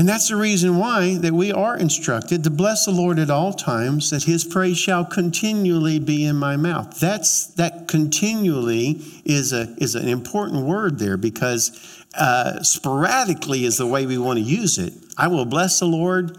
And 0.00 0.08
that's 0.08 0.28
the 0.28 0.36
reason 0.36 0.78
why 0.78 1.18
that 1.18 1.34
we 1.34 1.52
are 1.52 1.76
instructed 1.76 2.42
to 2.44 2.50
bless 2.50 2.86
the 2.86 2.90
Lord 2.90 3.18
at 3.18 3.28
all 3.28 3.52
times, 3.52 4.08
that 4.08 4.22
his 4.22 4.46
praise 4.46 4.78
shall 4.78 5.04
continually 5.04 5.98
be 5.98 6.24
in 6.24 6.36
my 6.36 6.56
mouth. 6.56 6.98
That's 6.98 7.48
that 7.56 7.86
continually 7.86 9.02
is 9.26 9.52
a 9.52 9.74
is 9.76 9.96
an 9.96 10.08
important 10.08 10.64
word 10.64 10.98
there 10.98 11.18
because 11.18 12.02
uh, 12.14 12.62
sporadically 12.62 13.66
is 13.66 13.76
the 13.76 13.86
way 13.86 14.06
we 14.06 14.16
want 14.16 14.38
to 14.38 14.42
use 14.42 14.78
it. 14.78 14.94
I 15.18 15.28
will 15.28 15.44
bless 15.44 15.80
the 15.80 15.84
Lord 15.84 16.34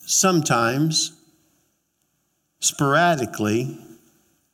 sometimes, 0.00 1.12
sporadically, 2.60 3.78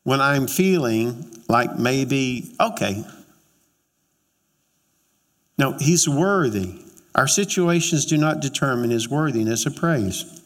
when 0.05 0.21
I'm 0.21 0.47
feeling 0.47 1.37
like 1.49 1.77
maybe, 1.77 2.55
okay. 2.61 3.05
No, 5.59 5.73
he's 5.81 6.09
worthy. 6.09 6.84
Our 7.15 7.29
situations 7.29 8.07
do 8.07 8.19
not 8.19 8.41
determine 8.41 8.91
his 8.91 9.09
worthiness 9.09 9.67
of 9.67 9.77
praise. 9.77 10.43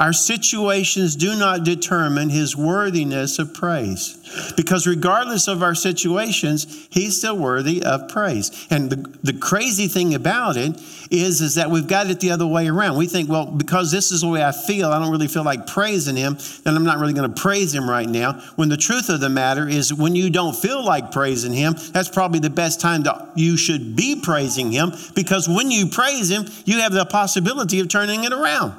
Our 0.00 0.14
situations 0.14 1.14
do 1.14 1.36
not 1.36 1.62
determine 1.62 2.30
his 2.30 2.56
worthiness 2.56 3.38
of 3.38 3.52
praise. 3.52 4.16
Because 4.56 4.86
regardless 4.86 5.46
of 5.46 5.62
our 5.62 5.74
situations, 5.74 6.88
he's 6.90 7.18
still 7.18 7.36
worthy 7.36 7.82
of 7.82 8.08
praise. 8.08 8.66
And 8.70 8.88
the, 8.88 8.96
the 9.22 9.34
crazy 9.34 9.88
thing 9.88 10.14
about 10.14 10.56
it 10.56 10.80
is, 11.10 11.42
is 11.42 11.56
that 11.56 11.70
we've 11.70 11.86
got 11.86 12.08
it 12.08 12.20
the 12.20 12.30
other 12.30 12.46
way 12.46 12.68
around. 12.68 12.96
We 12.96 13.08
think, 13.08 13.28
well, 13.28 13.44
because 13.44 13.90
this 13.90 14.10
is 14.10 14.22
the 14.22 14.28
way 14.28 14.42
I 14.42 14.52
feel, 14.52 14.90
I 14.90 14.98
don't 14.98 15.10
really 15.10 15.28
feel 15.28 15.44
like 15.44 15.66
praising 15.66 16.16
him, 16.16 16.38
then 16.64 16.76
I'm 16.76 16.84
not 16.84 16.98
really 16.98 17.12
going 17.12 17.30
to 17.30 17.38
praise 17.38 17.74
him 17.74 17.90
right 17.90 18.08
now. 18.08 18.40
When 18.56 18.70
the 18.70 18.78
truth 18.78 19.10
of 19.10 19.20
the 19.20 19.28
matter 19.28 19.68
is, 19.68 19.92
when 19.92 20.16
you 20.16 20.30
don't 20.30 20.56
feel 20.56 20.82
like 20.82 21.12
praising 21.12 21.52
him, 21.52 21.74
that's 21.92 22.08
probably 22.08 22.40
the 22.40 22.48
best 22.48 22.80
time 22.80 23.02
to, 23.04 23.28
you 23.34 23.58
should 23.58 23.96
be 23.96 24.18
praising 24.18 24.72
him 24.72 24.92
because 25.14 25.46
when 25.46 25.70
you 25.70 25.88
praise 25.88 26.30
him, 26.30 26.46
you 26.64 26.78
have 26.78 26.92
the 26.92 27.04
possibility 27.04 27.80
of 27.80 27.88
turning 27.88 28.24
it 28.24 28.32
around. 28.32 28.74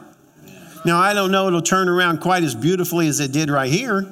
Now, 0.84 1.00
I 1.00 1.14
don't 1.14 1.32
know 1.32 1.48
it'll 1.48 1.62
turn 1.62 1.88
around 1.88 2.22
quite 2.22 2.44
as 2.44 2.56
beautifully 2.56 3.08
as 3.08 3.20
it 3.20 3.32
did 3.32 3.50
right 3.50 3.72
here. 3.72 4.08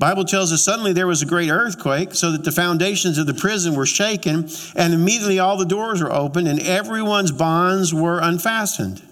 Bible 0.00 0.24
tells 0.24 0.50
us 0.50 0.64
suddenly 0.64 0.94
there 0.94 1.06
was 1.06 1.20
a 1.20 1.26
great 1.26 1.50
earthquake 1.50 2.14
so 2.14 2.32
that 2.32 2.42
the 2.42 2.50
foundations 2.50 3.18
of 3.18 3.26
the 3.26 3.34
prison 3.34 3.74
were 3.74 3.84
shaken 3.84 4.48
and 4.74 4.94
immediately 4.94 5.38
all 5.38 5.58
the 5.58 5.66
doors 5.66 6.02
were 6.02 6.10
opened 6.10 6.48
and 6.48 6.58
everyone's 6.60 7.30
bonds 7.30 7.92
were 7.92 8.18
unfastened. 8.18 9.02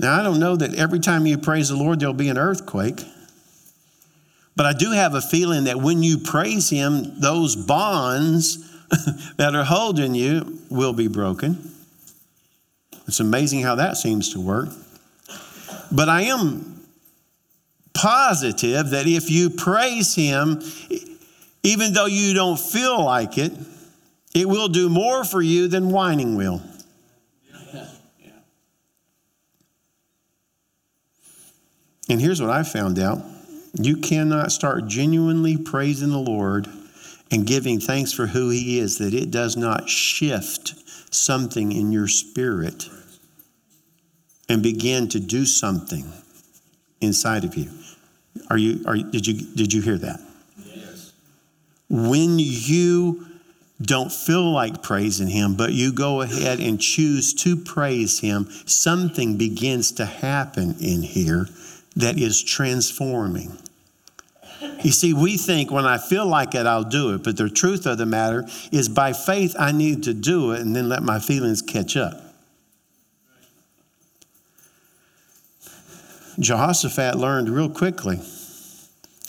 Now, 0.00 0.18
I 0.18 0.24
don't 0.24 0.40
know 0.40 0.56
that 0.56 0.74
every 0.74 0.98
time 0.98 1.26
you 1.26 1.38
praise 1.38 1.68
the 1.68 1.76
Lord 1.76 2.00
there'll 2.00 2.12
be 2.12 2.28
an 2.28 2.38
earthquake. 2.38 3.04
But 4.56 4.66
I 4.66 4.72
do 4.72 4.90
have 4.90 5.14
a 5.14 5.20
feeling 5.20 5.64
that 5.64 5.80
when 5.80 6.02
you 6.02 6.18
praise 6.18 6.68
him, 6.68 7.20
those 7.20 7.54
bonds 7.54 8.58
that 9.36 9.54
are 9.54 9.64
holding 9.64 10.16
you 10.16 10.58
will 10.68 10.92
be 10.92 11.06
broken. 11.06 11.72
It's 13.08 13.20
amazing 13.20 13.62
how 13.62 13.76
that 13.76 13.96
seems 13.96 14.34
to 14.34 14.40
work. 14.40 14.68
But 15.90 16.10
I 16.10 16.22
am 16.24 16.84
positive 17.94 18.90
that 18.90 19.06
if 19.06 19.30
you 19.30 19.48
praise 19.48 20.14
Him, 20.14 20.62
even 21.62 21.94
though 21.94 22.06
you 22.06 22.34
don't 22.34 22.60
feel 22.60 23.02
like 23.02 23.38
it, 23.38 23.52
it 24.34 24.46
will 24.46 24.68
do 24.68 24.90
more 24.90 25.24
for 25.24 25.40
you 25.40 25.68
than 25.68 25.90
whining 25.90 26.36
will. 26.36 26.62
And 32.10 32.20
here's 32.20 32.40
what 32.40 32.50
I 32.50 32.62
found 32.62 32.98
out 32.98 33.22
you 33.72 33.96
cannot 33.96 34.52
start 34.52 34.86
genuinely 34.86 35.56
praising 35.56 36.10
the 36.10 36.18
Lord 36.18 36.66
and 37.30 37.46
giving 37.46 37.80
thanks 37.80 38.12
for 38.12 38.26
who 38.26 38.50
He 38.50 38.78
is, 38.78 38.98
that 38.98 39.14
it 39.14 39.30
does 39.30 39.56
not 39.56 39.88
shift 39.88 40.74
something 41.10 41.72
in 41.72 41.90
your 41.90 42.08
spirit 42.08 42.88
and 44.48 44.62
begin 44.62 45.08
to 45.08 45.20
do 45.20 45.44
something 45.44 46.10
inside 47.00 47.44
of 47.44 47.54
you. 47.54 47.70
Are 48.50 48.58
you, 48.58 48.84
are, 48.86 48.96
did, 48.96 49.26
you, 49.26 49.46
did 49.54 49.72
you 49.72 49.82
hear 49.82 49.98
that? 49.98 50.20
Yes. 50.64 51.12
When 51.88 52.38
you 52.38 53.26
don't 53.80 54.10
feel 54.10 54.50
like 54.52 54.82
praising 54.82 55.28
Him, 55.28 55.54
but 55.54 55.72
you 55.72 55.92
go 55.92 56.22
ahead 56.22 56.60
and 56.60 56.80
choose 56.80 57.34
to 57.34 57.56
praise 57.56 58.20
Him, 58.20 58.48
something 58.66 59.36
begins 59.36 59.92
to 59.92 60.06
happen 60.06 60.76
in 60.80 61.02
here 61.02 61.48
that 61.96 62.18
is 62.18 62.42
transforming. 62.42 63.56
You 64.82 64.90
see, 64.90 65.12
we 65.12 65.36
think 65.36 65.70
when 65.70 65.84
I 65.84 65.98
feel 65.98 66.26
like 66.26 66.54
it, 66.54 66.66
I'll 66.66 66.84
do 66.84 67.14
it. 67.14 67.22
But 67.22 67.36
the 67.36 67.48
truth 67.48 67.86
of 67.86 67.98
the 67.98 68.06
matter 68.06 68.44
is, 68.72 68.88
by 68.88 69.12
faith, 69.12 69.54
I 69.58 69.72
need 69.72 70.02
to 70.04 70.14
do 70.14 70.52
it 70.52 70.60
and 70.60 70.74
then 70.74 70.88
let 70.88 71.02
my 71.02 71.20
feelings 71.20 71.62
catch 71.62 71.96
up. 71.96 72.27
Jehoshaphat 76.38 77.16
learned 77.16 77.48
real 77.48 77.70
quickly. 77.70 78.20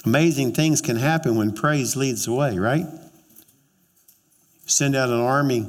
Amazing 0.05 0.53
things 0.53 0.81
can 0.81 0.95
happen 0.95 1.35
when 1.35 1.53
praise 1.53 1.95
leads 1.95 2.25
the 2.25 2.33
way, 2.33 2.57
right? 2.57 2.85
Send 4.65 4.95
out 4.95 5.09
an 5.09 5.19
army 5.19 5.67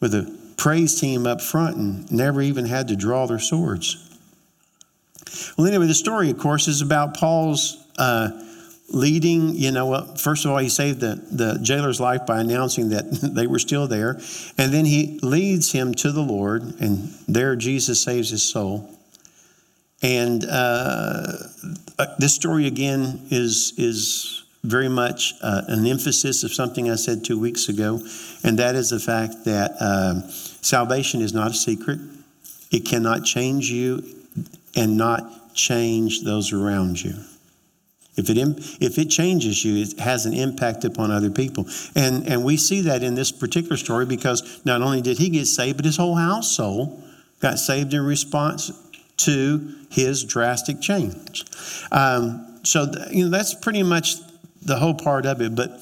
with 0.00 0.14
a 0.14 0.36
praise 0.56 0.98
team 1.00 1.26
up 1.26 1.40
front 1.40 1.76
and 1.76 2.10
never 2.10 2.42
even 2.42 2.64
had 2.64 2.88
to 2.88 2.96
draw 2.96 3.26
their 3.26 3.38
swords. 3.38 4.04
Well, 5.56 5.66
anyway, 5.66 5.86
the 5.86 5.94
story, 5.94 6.30
of 6.30 6.38
course, 6.38 6.68
is 6.68 6.80
about 6.80 7.16
Paul's 7.16 7.84
uh, 7.98 8.30
leading. 8.88 9.54
You 9.54 9.70
know, 9.70 9.86
well, 9.86 10.16
first 10.16 10.44
of 10.44 10.50
all, 10.50 10.58
he 10.58 10.68
saved 10.68 11.00
the, 11.00 11.22
the 11.30 11.58
jailer's 11.62 12.00
life 12.00 12.26
by 12.26 12.40
announcing 12.40 12.88
that 12.90 13.04
they 13.34 13.46
were 13.46 13.58
still 13.58 13.86
there. 13.86 14.18
And 14.56 14.72
then 14.72 14.84
he 14.84 15.20
leads 15.22 15.72
him 15.72 15.94
to 15.96 16.10
the 16.10 16.22
Lord, 16.22 16.80
and 16.80 17.14
there 17.28 17.54
Jesus 17.54 18.02
saves 18.02 18.30
his 18.30 18.42
soul. 18.42 18.97
And 20.02 20.44
uh, 20.44 21.26
uh, 21.98 22.06
this 22.18 22.34
story 22.34 22.66
again 22.66 23.26
is 23.30 23.72
is 23.76 24.44
very 24.62 24.88
much 24.88 25.34
uh, 25.42 25.62
an 25.68 25.86
emphasis 25.86 26.44
of 26.44 26.52
something 26.52 26.90
I 26.90 26.96
said 26.96 27.24
two 27.24 27.38
weeks 27.38 27.68
ago, 27.68 28.00
and 28.44 28.58
that 28.58 28.74
is 28.74 28.90
the 28.90 29.00
fact 29.00 29.44
that 29.44 29.72
um, 29.80 30.28
salvation 30.30 31.20
is 31.20 31.32
not 31.32 31.50
a 31.52 31.54
secret. 31.54 31.98
It 32.70 32.84
cannot 32.84 33.24
change 33.24 33.70
you 33.70 34.04
and 34.76 34.96
not 34.96 35.54
change 35.54 36.22
those 36.22 36.52
around 36.52 37.02
you. 37.02 37.14
If 38.16 38.28
it, 38.30 38.36
if 38.80 38.98
it 38.98 39.06
changes 39.06 39.64
you, 39.64 39.82
it 39.82 39.98
has 40.00 40.26
an 40.26 40.34
impact 40.34 40.84
upon 40.84 41.12
other 41.12 41.30
people. 41.30 41.66
And, 41.94 42.26
and 42.28 42.44
we 42.44 42.56
see 42.56 42.80
that 42.82 43.04
in 43.04 43.14
this 43.14 43.30
particular 43.30 43.76
story 43.76 44.06
because 44.06 44.60
not 44.64 44.82
only 44.82 45.00
did 45.00 45.18
he 45.18 45.28
get 45.28 45.46
saved, 45.46 45.78
but 45.78 45.84
his 45.84 45.96
whole 45.96 46.16
household 46.16 47.00
got 47.40 47.60
saved 47.60 47.94
in 47.94 48.04
response 48.04 48.72
to 49.18 49.74
his 49.90 50.24
drastic 50.24 50.80
change. 50.80 51.44
Um, 51.92 52.60
so, 52.64 52.90
th- 52.90 53.10
you 53.10 53.24
know, 53.24 53.30
that's 53.30 53.54
pretty 53.54 53.82
much 53.82 54.16
the 54.62 54.76
whole 54.76 54.94
part 54.94 55.26
of 55.26 55.40
it. 55.40 55.54
But 55.54 55.80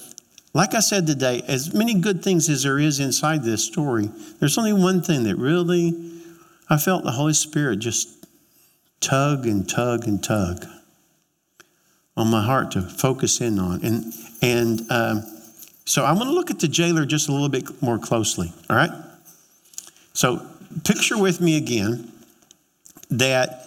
like 0.55 0.75
I 0.75 0.81
said 0.81 1.07
today, 1.07 1.43
as 1.47 1.75
many 1.75 1.95
good 1.95 2.23
things 2.23 2.49
as 2.49 2.63
there 2.63 2.79
is 2.79 3.01
inside 3.01 3.43
this 3.43 3.65
story, 3.65 4.11
there's 4.41 4.57
only 4.59 4.73
one 4.73 5.03
thing 5.03 5.25
that 5.25 5.37
really 5.37 6.13
I 6.69 6.79
felt 6.79 7.05
the 7.05 7.13
Holy 7.13 7.35
Spirit 7.35 7.79
just 7.79 8.27
tug 9.01 9.47
and 9.47 9.69
tug 9.69 10.07
and 10.07 10.23
tug 10.23 10.65
on 12.17 12.29
my 12.29 12.43
heart 12.43 12.71
to 12.73 12.83
focus 12.83 13.41
in 13.41 13.59
on. 13.59 13.85
And, 13.85 14.13
and 14.41 14.91
um, 14.91 15.23
so 15.85 16.05
I'm 16.05 16.17
going 16.17 16.29
to 16.29 16.35
look 16.35 16.51
at 16.51 16.59
the 16.59 16.69
jailer 16.69 17.05
just 17.05 17.29
a 17.29 17.33
little 17.33 17.51
bit 17.51 17.83
more 17.83 17.99
closely, 17.99 18.53
all 18.71 18.77
right? 18.77 18.91
So 20.15 20.47
picture 20.85 21.19
with 21.19 21.41
me 21.41 21.57
again 21.57 22.11
that 23.11 23.67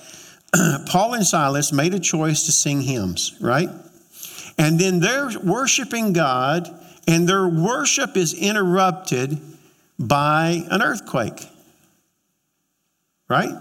Paul 0.87 1.13
and 1.13 1.25
Silas 1.25 1.71
made 1.71 1.93
a 1.93 1.99
choice 1.99 2.45
to 2.45 2.51
sing 2.51 2.81
hymns, 2.81 3.35
right? 3.39 3.69
And 4.57 4.79
then 4.79 4.99
they're 4.99 5.29
worshiping 5.43 6.13
God, 6.13 6.67
and 7.07 7.27
their 7.27 7.47
worship 7.47 8.17
is 8.17 8.33
interrupted 8.33 9.39
by 9.97 10.65
an 10.69 10.81
earthquake, 10.81 11.47
right? 13.27 13.55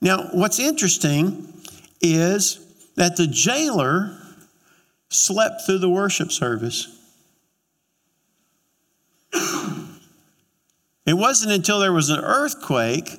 Now, 0.00 0.28
what's 0.32 0.58
interesting 0.58 1.52
is 2.00 2.66
that 2.96 3.16
the 3.16 3.26
jailer 3.26 4.16
slept 5.10 5.62
through 5.66 5.78
the 5.78 5.90
worship 5.90 6.32
service. 6.32 6.96
It 11.06 11.14
wasn't 11.14 11.52
until 11.52 11.80
there 11.80 11.92
was 11.92 12.10
an 12.10 12.20
earthquake 12.20 13.18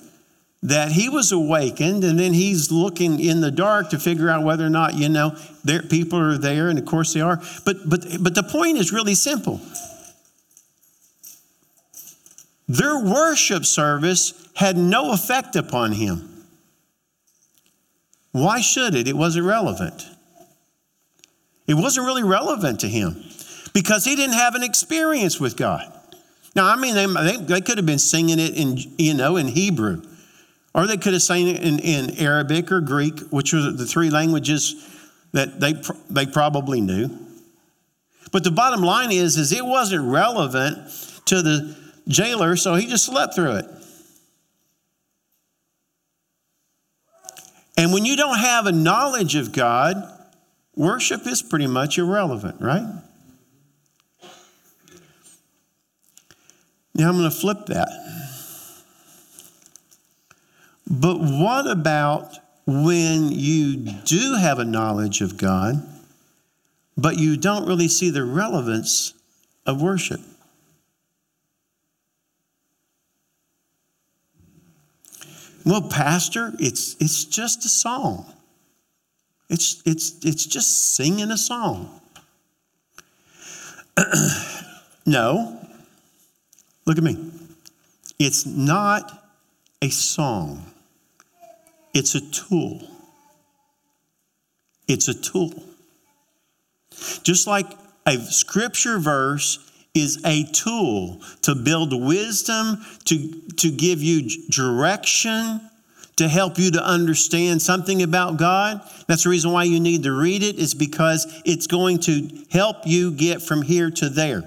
that 0.64 0.92
he 0.92 1.10
was 1.10 1.32
awakened, 1.32 2.04
and 2.04 2.20
then 2.20 2.34
he's 2.34 2.72
looking 2.72 3.20
in 3.20 3.42
the 3.42 3.50
dark 3.50 3.90
to 3.90 4.00
figure 4.00 4.30
out 4.30 4.44
whether 4.44 4.66
or 4.66 4.70
not 4.70 4.94
you 4.94 5.10
know 5.10 5.36
there, 5.64 5.82
people 5.82 6.20
are 6.20 6.38
there, 6.38 6.70
and 6.70 6.78
of 6.78 6.86
course 6.86 7.14
they 7.14 7.22
are. 7.22 7.42
But 7.66 7.90
but 7.90 8.06
but 8.22 8.36
the 8.36 8.44
point 8.44 8.78
is 8.78 8.92
really 8.92 9.16
simple. 9.16 9.60
Their 12.68 13.00
worship 13.00 13.66
service 13.66 14.50
had 14.56 14.78
no 14.78 15.12
effect 15.12 15.56
upon 15.56 15.94
him. 15.94 16.46
Why 18.32 18.62
should 18.62 18.96
it? 18.96 19.08
It 19.08 19.18
wasn't 19.18 19.46
relevant. 19.46 20.08
It 21.68 21.74
wasn't 21.74 22.06
really 22.06 22.24
relevant 22.24 22.80
to 22.82 22.88
him 22.88 23.24
because 23.74 24.06
he 24.06 24.16
didn't 24.16 24.36
have 24.36 24.56
an 24.56 24.64
experience 24.64 25.40
with 25.40 25.58
God. 25.58 25.92
Now, 26.56 26.68
I 26.68 26.76
mean, 26.76 26.96
they, 26.96 27.06
they, 27.06 27.38
they 27.38 27.62
could 27.62 27.78
have 27.78 27.86
been 27.86 28.00
singing 28.00 28.40
it 28.40 28.56
in, 28.56 28.78
you 28.98 29.14
know, 29.14 29.38
in 29.38 29.48
Hebrew, 29.48 30.02
or 30.76 30.88
they 30.88 30.98
could 30.98 31.14
have 31.14 31.22
sang 31.22 31.48
it 31.48 31.62
in, 31.62 31.80
in 31.80 32.18
Arabic 32.18 32.72
or 32.72 32.82
Greek, 32.82 33.20
which 33.30 33.54
were 33.54 33.72
the 33.72 33.86
three 33.86 34.10
languages 34.10 34.88
that 35.32 35.60
they, 35.60 35.76
they 36.10 36.26
probably 36.26 36.82
knew. 36.82 37.10
But 38.32 38.44
the 38.44 38.52
bottom 38.52 38.82
line 38.82 39.12
is, 39.12 39.38
is 39.38 39.52
it 39.52 39.66
wasn't 39.66 40.10
relevant 40.10 40.78
to 41.26 41.42
the 41.42 41.76
jailer, 42.08 42.56
so 42.56 42.76
he 42.76 42.88
just 42.88 43.06
slept 43.06 43.36
through 43.36 43.58
it. 43.58 43.66
And 47.78 47.94
when 47.94 48.06
you 48.06 48.16
don't 48.16 48.38
have 48.38 48.66
a 48.66 48.72
knowledge 48.72 49.36
of 49.36 49.52
God, 49.52 49.96
worship 50.76 51.26
is 51.26 51.42
pretty 51.42 51.68
much 51.68 51.98
irrelevant, 51.98 52.62
right? 52.62 52.86
I'm 57.10 57.18
going 57.18 57.30
to 57.30 57.36
flip 57.36 57.66
that. 57.68 57.90
But 60.90 61.20
what 61.20 61.70
about 61.70 62.38
when 62.66 63.32
you 63.32 63.78
do 63.78 64.36
have 64.36 64.60
a 64.60 64.66
knowledge 64.66 65.22
of 65.22 65.38
God, 65.38 65.82
but 66.98 67.18
you 67.18 67.38
don't 67.38 67.68
really 67.68 67.88
see 67.88 68.10
the 68.10 68.24
relevance 68.24 69.14
of 69.66 69.82
worship? 69.82 70.22
Well, 75.66 75.84
Pastor, 75.84 76.54
it's, 76.60 76.96
it's 77.00 77.24
just 77.24 77.64
a 77.66 77.70
song. 77.70 78.26
It's, 79.50 79.82
it's, 79.86 80.26
it's 80.26 80.46
just 80.46 80.96
singing 80.96 81.32
a 81.32 81.38
song. 81.38 82.02
no, 85.06 85.61
look 86.86 86.98
at 86.98 87.04
me. 87.04 87.32
It's 88.20 88.46
not 88.46 89.12
a 89.82 89.90
song, 89.90 90.66
it's 91.94 92.16
a 92.16 92.22
tool. 92.22 92.88
It's 94.88 95.08
a 95.08 95.14
tool. 95.14 95.54
Just 97.24 97.48
like 97.48 97.66
a 98.06 98.18
scripture 98.18 99.00
verse 99.00 99.72
is 99.94 100.22
a 100.26 100.44
tool 100.52 101.22
to 101.44 101.56
build 101.56 101.94
wisdom, 101.94 102.84
to, 103.06 103.42
to 103.58 103.72
give 103.72 104.02
you 104.04 104.28
direction, 104.50 105.62
to 106.18 106.28
help 106.28 106.60
you 106.60 106.72
to 106.72 106.86
understand 106.86 107.62
something 107.62 108.04
about 108.04 108.36
God. 108.36 108.82
That's 109.08 109.24
the 109.24 109.30
reason 109.30 109.54
why 109.54 109.64
you 109.64 109.80
need 109.80 110.04
to 110.04 110.12
read 110.12 110.44
it, 110.44 110.58
is 110.58 110.74
because 110.74 111.42
it's 111.46 111.68
going 111.68 112.00
to 112.00 112.30
help 112.52 112.86
you 112.86 113.12
get 113.12 113.42
from 113.42 113.62
here 113.62 113.90
to 113.92 114.10
there. 114.10 114.44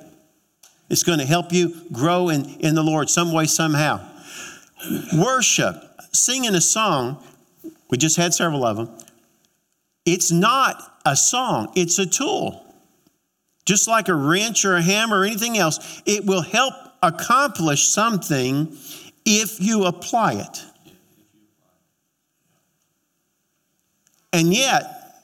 It's 0.94 1.02
going 1.02 1.18
to 1.18 1.26
help 1.26 1.52
you 1.52 1.74
grow 1.90 2.28
in, 2.28 2.48
in 2.60 2.76
the 2.76 2.82
Lord 2.84 3.10
some 3.10 3.32
way, 3.32 3.46
somehow. 3.46 4.00
Worship, 5.12 5.74
singing 6.12 6.54
a 6.54 6.60
song, 6.60 7.20
we 7.90 7.98
just 7.98 8.16
had 8.16 8.32
several 8.32 8.64
of 8.64 8.76
them. 8.76 8.96
It's 10.06 10.30
not 10.30 11.00
a 11.04 11.16
song, 11.16 11.72
it's 11.74 11.98
a 11.98 12.06
tool. 12.06 12.64
Just 13.66 13.88
like 13.88 14.06
a 14.06 14.14
wrench 14.14 14.64
or 14.64 14.76
a 14.76 14.82
hammer 14.82 15.18
or 15.18 15.24
anything 15.24 15.58
else, 15.58 16.00
it 16.06 16.26
will 16.26 16.42
help 16.42 16.74
accomplish 17.02 17.88
something 17.88 18.76
if 19.24 19.60
you 19.60 19.86
apply 19.86 20.34
it. 20.34 20.64
And 24.32 24.54
yet, 24.54 25.16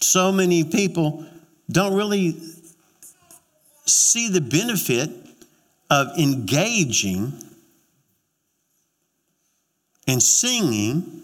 so 0.00 0.30
many 0.30 0.62
people 0.62 1.26
don't 1.68 1.94
really 1.94 2.51
see 3.86 4.28
the 4.28 4.40
benefit 4.40 5.10
of 5.90 6.08
engaging 6.18 7.32
and 10.06 10.22
singing 10.22 11.22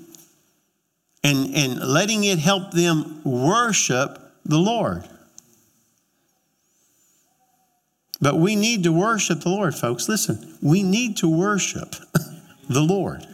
and, 1.25 1.55
and 1.55 1.81
letting 1.81 2.25
it 2.25 2.39
help 2.39 2.73
them 2.73 3.23
worship 3.25 4.19
the 4.45 4.59
Lord. 4.59 5.09
But 8.21 8.37
we 8.37 8.57
need 8.57 8.85
to 8.85 8.93
worship 8.93 9.41
the 9.41 9.51
Lord, 9.51 9.75
folks. 9.75 10.09
Listen, 10.09 10.57
we 10.61 10.83
need 10.83 11.19
to 11.19 11.29
worship 11.29 11.95
the 12.69 12.81
Lord. 12.81 13.27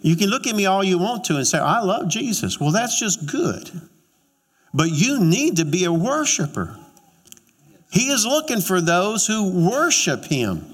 You 0.00 0.14
can 0.14 0.28
look 0.28 0.46
at 0.46 0.54
me 0.54 0.66
all 0.66 0.84
you 0.84 0.98
want 0.98 1.24
to 1.24 1.36
and 1.36 1.46
say, 1.46 1.58
I 1.58 1.80
love 1.80 2.08
Jesus. 2.08 2.60
Well, 2.60 2.70
that's 2.70 2.98
just 2.98 3.26
good. 3.26 3.70
But 4.72 4.90
you 4.90 5.20
need 5.20 5.56
to 5.56 5.64
be 5.64 5.84
a 5.84 5.92
worshiper. 5.92 6.78
He 7.90 8.10
is 8.10 8.26
looking 8.26 8.60
for 8.60 8.80
those 8.80 9.26
who 9.26 9.68
worship 9.68 10.24
Him. 10.24 10.64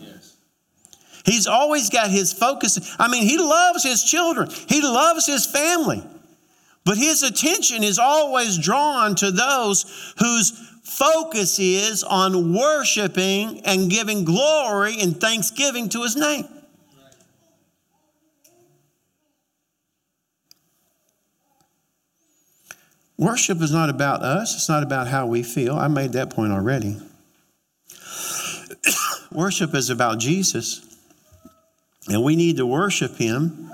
He's 1.24 1.46
always 1.46 1.88
got 1.88 2.10
his 2.10 2.32
focus. 2.32 2.94
I 2.98 3.08
mean, 3.08 3.22
he 3.22 3.38
loves 3.38 3.82
his 3.82 4.04
children, 4.04 4.50
he 4.68 4.82
loves 4.82 5.26
his 5.26 5.46
family. 5.46 6.02
But 6.84 6.98
his 6.98 7.22
attention 7.22 7.82
is 7.82 7.98
always 7.98 8.58
drawn 8.58 9.14
to 9.16 9.30
those 9.30 10.14
whose 10.18 10.50
focus 10.82 11.58
is 11.58 12.04
on 12.04 12.52
worshiping 12.52 13.62
and 13.64 13.90
giving 13.90 14.26
glory 14.26 15.00
and 15.00 15.18
thanksgiving 15.18 15.88
to 15.88 16.02
his 16.02 16.14
name. 16.14 16.46
Worship 23.16 23.62
is 23.62 23.72
not 23.72 23.90
about 23.90 24.22
us, 24.22 24.54
it's 24.54 24.68
not 24.68 24.82
about 24.82 25.06
how 25.06 25.26
we 25.26 25.42
feel. 25.42 25.76
I 25.76 25.88
made 25.88 26.12
that 26.12 26.30
point 26.30 26.52
already. 26.52 27.00
worship 29.32 29.74
is 29.74 29.88
about 29.88 30.18
Jesus, 30.18 30.98
and 32.08 32.24
we 32.24 32.34
need 32.34 32.56
to 32.56 32.66
worship 32.66 33.16
him 33.16 33.70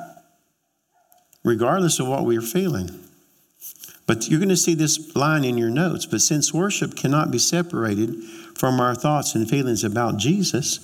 regardless 1.43 1.99
of 1.99 2.07
what 2.07 2.25
we're 2.25 2.43
feeling. 2.43 2.91
But 4.07 4.29
you're 4.29 4.41
going 4.41 4.49
to 4.49 4.57
see 4.57 4.75
this 4.75 5.15
line 5.15 5.45
in 5.45 5.57
your 5.57 5.71
notes. 5.71 6.05
But 6.05 6.21
since 6.21 6.53
worship 6.53 6.97
cannot 6.97 7.31
be 7.31 7.39
separated 7.39 8.23
from 8.59 8.81
our 8.81 8.95
thoughts 8.95 9.35
and 9.35 9.49
feelings 9.49 9.85
about 9.85 10.17
Jesus, 10.17 10.81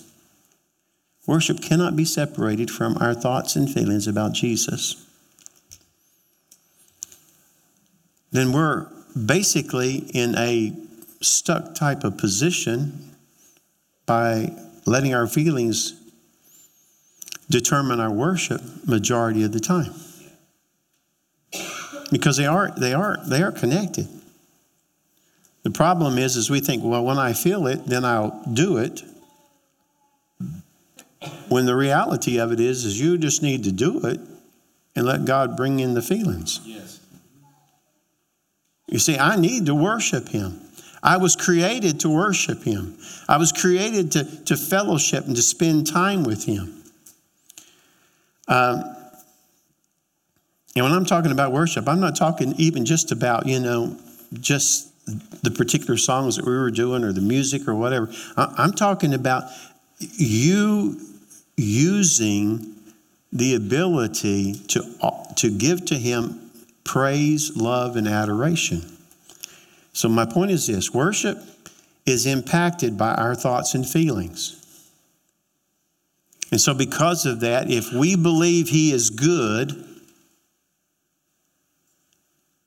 worship 1.26 1.60
cannot 1.60 1.96
be 1.96 2.04
separated 2.04 2.70
from 2.70 2.96
our 2.98 3.14
thoughts 3.14 3.56
and 3.56 3.68
feelings 3.68 4.06
about 4.06 4.32
Jesus. 4.32 5.05
Then 8.36 8.52
we're 8.52 8.86
basically 9.24 9.96
in 10.12 10.36
a 10.36 10.74
stuck 11.22 11.74
type 11.74 12.04
of 12.04 12.18
position 12.18 13.16
by 14.04 14.52
letting 14.84 15.14
our 15.14 15.26
feelings 15.26 15.98
determine 17.48 17.98
our 17.98 18.12
worship 18.12 18.60
majority 18.86 19.42
of 19.42 19.52
the 19.52 19.58
time 19.58 19.94
because 22.10 22.36
they 22.36 22.44
are 22.44 22.72
they 22.78 22.92
are 22.92 23.16
they 23.26 23.42
are 23.42 23.52
connected. 23.52 24.06
The 25.62 25.70
problem 25.70 26.18
is 26.18 26.36
is 26.36 26.50
we 26.50 26.60
think, 26.60 26.84
well, 26.84 27.06
when 27.06 27.16
I 27.16 27.32
feel 27.32 27.66
it, 27.66 27.86
then 27.86 28.04
I'll 28.04 28.42
do 28.52 28.76
it. 28.76 29.02
When 31.48 31.64
the 31.64 31.74
reality 31.74 32.38
of 32.38 32.52
it 32.52 32.60
is, 32.60 32.84
is 32.84 33.00
you 33.00 33.16
just 33.16 33.42
need 33.42 33.64
to 33.64 33.72
do 33.72 34.04
it 34.04 34.20
and 34.94 35.06
let 35.06 35.24
God 35.24 35.56
bring 35.56 35.80
in 35.80 35.94
the 35.94 36.02
feelings. 36.02 36.60
Yes. 36.66 36.95
You 38.88 38.98
see, 38.98 39.18
I 39.18 39.36
need 39.36 39.66
to 39.66 39.74
worship 39.74 40.28
Him. 40.28 40.60
I 41.02 41.16
was 41.18 41.36
created 41.36 42.00
to 42.00 42.08
worship 42.08 42.62
Him. 42.62 42.96
I 43.28 43.36
was 43.36 43.52
created 43.52 44.12
to, 44.12 44.44
to 44.44 44.56
fellowship 44.56 45.26
and 45.26 45.36
to 45.36 45.42
spend 45.42 45.86
time 45.86 46.24
with 46.24 46.44
Him. 46.44 46.82
Um, 48.48 48.96
and 50.74 50.84
when 50.84 50.92
I'm 50.92 51.06
talking 51.06 51.32
about 51.32 51.52
worship, 51.52 51.88
I'm 51.88 52.00
not 52.00 52.16
talking 52.16 52.54
even 52.58 52.84
just 52.84 53.10
about, 53.10 53.46
you 53.46 53.58
know, 53.58 53.96
just 54.34 54.92
the 55.42 55.50
particular 55.50 55.96
songs 55.96 56.36
that 56.36 56.44
we 56.44 56.52
were 56.52 56.70
doing 56.70 57.02
or 57.02 57.12
the 57.12 57.20
music 57.20 57.66
or 57.66 57.74
whatever. 57.74 58.10
I'm 58.36 58.72
talking 58.72 59.14
about 59.14 59.44
you 59.98 61.00
using 61.56 62.74
the 63.32 63.54
ability 63.54 64.54
to, 64.54 64.82
to 65.36 65.50
give 65.50 65.86
to 65.86 65.94
Him 65.94 66.45
praise, 66.86 67.56
love, 67.56 67.96
and 67.96 68.08
adoration. 68.08 68.96
So, 69.92 70.08
my 70.08 70.24
point 70.24 70.50
is 70.50 70.66
this 70.66 70.92
worship 70.94 71.38
is 72.06 72.24
impacted 72.24 72.96
by 72.96 73.14
our 73.14 73.34
thoughts 73.34 73.74
and 73.74 73.86
feelings. 73.86 74.62
And 76.50 76.60
so, 76.60 76.72
because 76.72 77.26
of 77.26 77.40
that, 77.40 77.70
if 77.70 77.92
we 77.92 78.16
believe 78.16 78.68
He 78.68 78.92
is 78.92 79.10
good, 79.10 79.84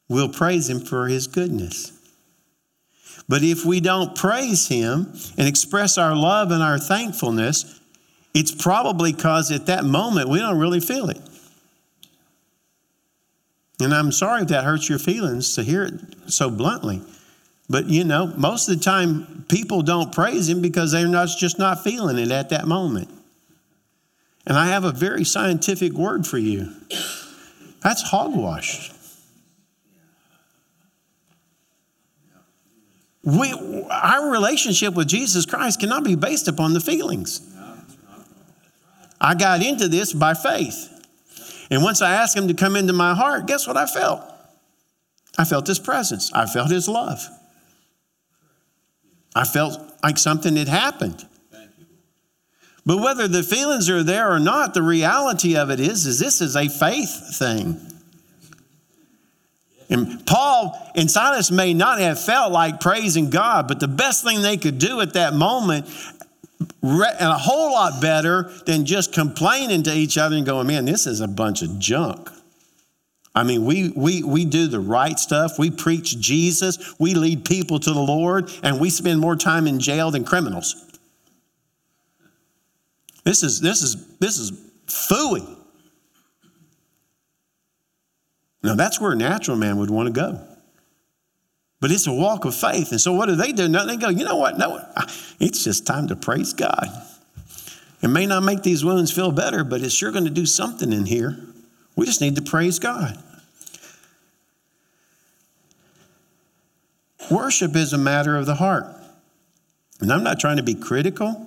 we'll 0.07 0.29
praise 0.29 0.69
Him 0.69 0.81
for 0.81 1.07
His 1.07 1.27
goodness. 1.27 1.93
But 3.27 3.43
if 3.43 3.63
we 3.63 3.79
don't 3.79 4.15
praise 4.15 4.67
Him 4.67 5.13
and 5.37 5.47
express 5.47 5.97
our 5.97 6.15
love 6.15 6.51
and 6.51 6.61
our 6.61 6.79
thankfulness, 6.79 7.79
it's 8.33 8.51
probably 8.51 9.13
because 9.13 9.51
at 9.51 9.67
that 9.67 9.85
moment 9.85 10.29
we 10.29 10.39
don't 10.39 10.59
really 10.59 10.79
feel 10.79 11.09
it. 11.09 11.21
And 13.79 13.93
I'm 13.93 14.11
sorry 14.11 14.41
if 14.41 14.49
that 14.49 14.63
hurts 14.63 14.89
your 14.89 14.99
feelings 14.99 15.55
to 15.55 15.63
hear 15.63 15.83
it 15.83 15.93
so 16.27 16.49
bluntly. 16.49 17.01
But 17.69 17.85
you 17.85 18.03
know, 18.03 18.27
most 18.35 18.67
of 18.67 18.77
the 18.77 18.83
time 18.83 19.45
people 19.47 19.81
don't 19.81 20.11
praise 20.11 20.49
him 20.49 20.61
because 20.61 20.91
they're 20.91 21.07
not, 21.07 21.29
just 21.37 21.59
not 21.59 21.83
feeling 21.83 22.17
it 22.17 22.31
at 22.31 22.49
that 22.49 22.67
moment. 22.67 23.09
And 24.45 24.57
I 24.57 24.67
have 24.67 24.83
a 24.83 24.91
very 24.91 25.23
scientific 25.23 25.93
word 25.93 26.25
for 26.25 26.37
you. 26.37 26.73
That's 27.81 28.01
hogwash. 28.01 28.91
We, 33.23 33.53
our 33.91 34.31
relationship 34.31 34.95
with 34.95 35.07
Jesus 35.07 35.45
Christ 35.45 35.79
cannot 35.79 36.03
be 36.03 36.15
based 36.15 36.47
upon 36.47 36.73
the 36.73 36.79
feelings. 36.79 37.45
I 39.21 39.35
got 39.35 39.61
into 39.61 39.87
this 39.87 40.13
by 40.13 40.33
faith. 40.33 40.98
And 41.69 41.83
once 41.83 42.01
I 42.01 42.13
asked 42.13 42.35
him 42.35 42.47
to 42.47 42.53
come 42.53 42.75
into 42.75 42.93
my 42.93 43.13
heart, 43.13 43.45
guess 43.45 43.67
what 43.67 43.77
I 43.77 43.85
felt? 43.85 44.23
I 45.37 45.45
felt 45.45 45.67
his 45.67 45.79
presence. 45.79 46.31
I 46.33 46.45
felt 46.45 46.71
his 46.71 46.87
love. 46.87 47.27
I 49.35 49.45
felt 49.45 49.79
like 50.03 50.17
something 50.17 50.55
had 50.55 50.67
happened. 50.67 51.25
But 52.85 52.97
whether 52.97 53.27
the 53.27 53.43
feelings 53.43 53.89
are 53.89 54.03
there 54.03 54.31
or 54.31 54.39
not, 54.39 54.73
the 54.73 54.81
reality 54.81 55.55
of 55.55 55.69
it 55.69 55.79
is, 55.79 56.05
is 56.05 56.19
this 56.19 56.41
is 56.41 56.55
a 56.55 56.67
faith 56.67 57.37
thing. 57.37 57.79
And 59.89 60.25
Paul 60.25 60.91
and 60.95 61.09
Silas 61.09 61.51
may 61.51 61.73
not 61.73 61.99
have 61.99 62.23
felt 62.23 62.51
like 62.51 62.79
praising 62.79 63.29
God, 63.29 63.67
but 63.67 63.79
the 63.79 63.87
best 63.87 64.23
thing 64.23 64.41
they 64.41 64.57
could 64.57 64.77
do 64.77 65.01
at 65.01 65.13
that 65.13 65.33
moment, 65.33 65.87
and 66.59 67.31
a 67.31 67.37
whole 67.37 67.71
lot 67.71 68.01
better 68.01 68.51
than 68.65 68.85
just 68.85 69.13
complaining 69.13 69.83
to 69.83 69.93
each 69.93 70.17
other 70.17 70.35
and 70.35 70.45
going, 70.45 70.67
man, 70.67 70.85
this 70.85 71.07
is 71.07 71.21
a 71.21 71.27
bunch 71.27 71.61
of 71.61 71.79
junk. 71.79 72.29
I 73.33 73.43
mean, 73.43 73.63
we, 73.63 73.89
we, 73.95 74.23
we 74.23 74.43
do 74.43 74.67
the 74.67 74.79
right 74.79 75.17
stuff. 75.17 75.57
We 75.57 75.71
preach 75.71 76.19
Jesus. 76.19 76.95
We 76.99 77.13
lead 77.13 77.45
people 77.45 77.79
to 77.79 77.93
the 77.93 78.01
Lord, 78.01 78.51
and 78.63 78.79
we 78.79 78.89
spend 78.89 79.19
more 79.19 79.35
time 79.35 79.67
in 79.67 79.79
jail 79.79 80.11
than 80.11 80.25
criminals. 80.25 80.75
This 83.23 83.43
is, 83.43 83.61
this 83.61 83.81
is, 83.81 84.17
this 84.17 84.39
is 84.39 84.51
fooey. 84.87 85.47
Now, 88.63 88.75
that's 88.75 88.99
where 88.99 89.11
a 89.11 89.15
natural 89.15 89.55
man 89.55 89.77
would 89.77 89.89
want 89.89 90.07
to 90.07 90.13
go. 90.13 90.48
But 91.81 91.91
it's 91.91 92.07
a 92.07 92.13
walk 92.13 92.45
of 92.45 92.55
faith. 92.55 92.91
And 92.91 92.99
so, 92.99 93.13
what 93.13 93.27
do 93.27 93.35
they 93.35 93.51
do? 93.51 93.67
No, 93.67 93.85
they 93.85 93.97
go, 93.97 94.09
you 94.09 94.25
know 94.25 94.35
what? 94.35 94.57
No, 94.57 94.83
it's 95.39 95.63
just 95.63 95.85
time 95.85 96.07
to 96.09 96.15
praise 96.15 96.53
God. 96.53 96.87
It 98.01 98.09
may 98.09 98.25
not 98.25 98.43
make 98.43 98.63
these 98.63 98.83
wounds 98.83 99.11
feel 99.11 99.31
better, 99.31 99.63
but 99.63 99.81
it's 99.81 99.93
sure 99.93 100.11
going 100.11 100.25
to 100.25 100.29
do 100.29 100.45
something 100.45 100.91
in 100.91 101.05
here. 101.05 101.37
We 101.95 102.05
just 102.05 102.21
need 102.21 102.35
to 102.35 102.41
praise 102.41 102.79
God. 102.79 103.17
Worship 107.29 107.75
is 107.75 107.93
a 107.93 107.97
matter 107.97 108.35
of 108.35 108.45
the 108.45 108.55
heart. 108.55 108.87
And 109.99 110.11
I'm 110.11 110.23
not 110.23 110.39
trying 110.39 110.57
to 110.57 110.63
be 110.63 110.75
critical. 110.75 111.45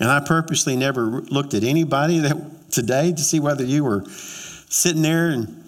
And 0.00 0.10
I 0.10 0.20
purposely 0.20 0.76
never 0.76 1.02
looked 1.02 1.54
at 1.54 1.62
anybody 1.62 2.18
that 2.18 2.70
today 2.70 3.12
to 3.12 3.22
see 3.22 3.40
whether 3.40 3.64
you 3.64 3.84
were 3.84 4.04
sitting 4.08 5.02
there 5.02 5.28
and 5.28 5.59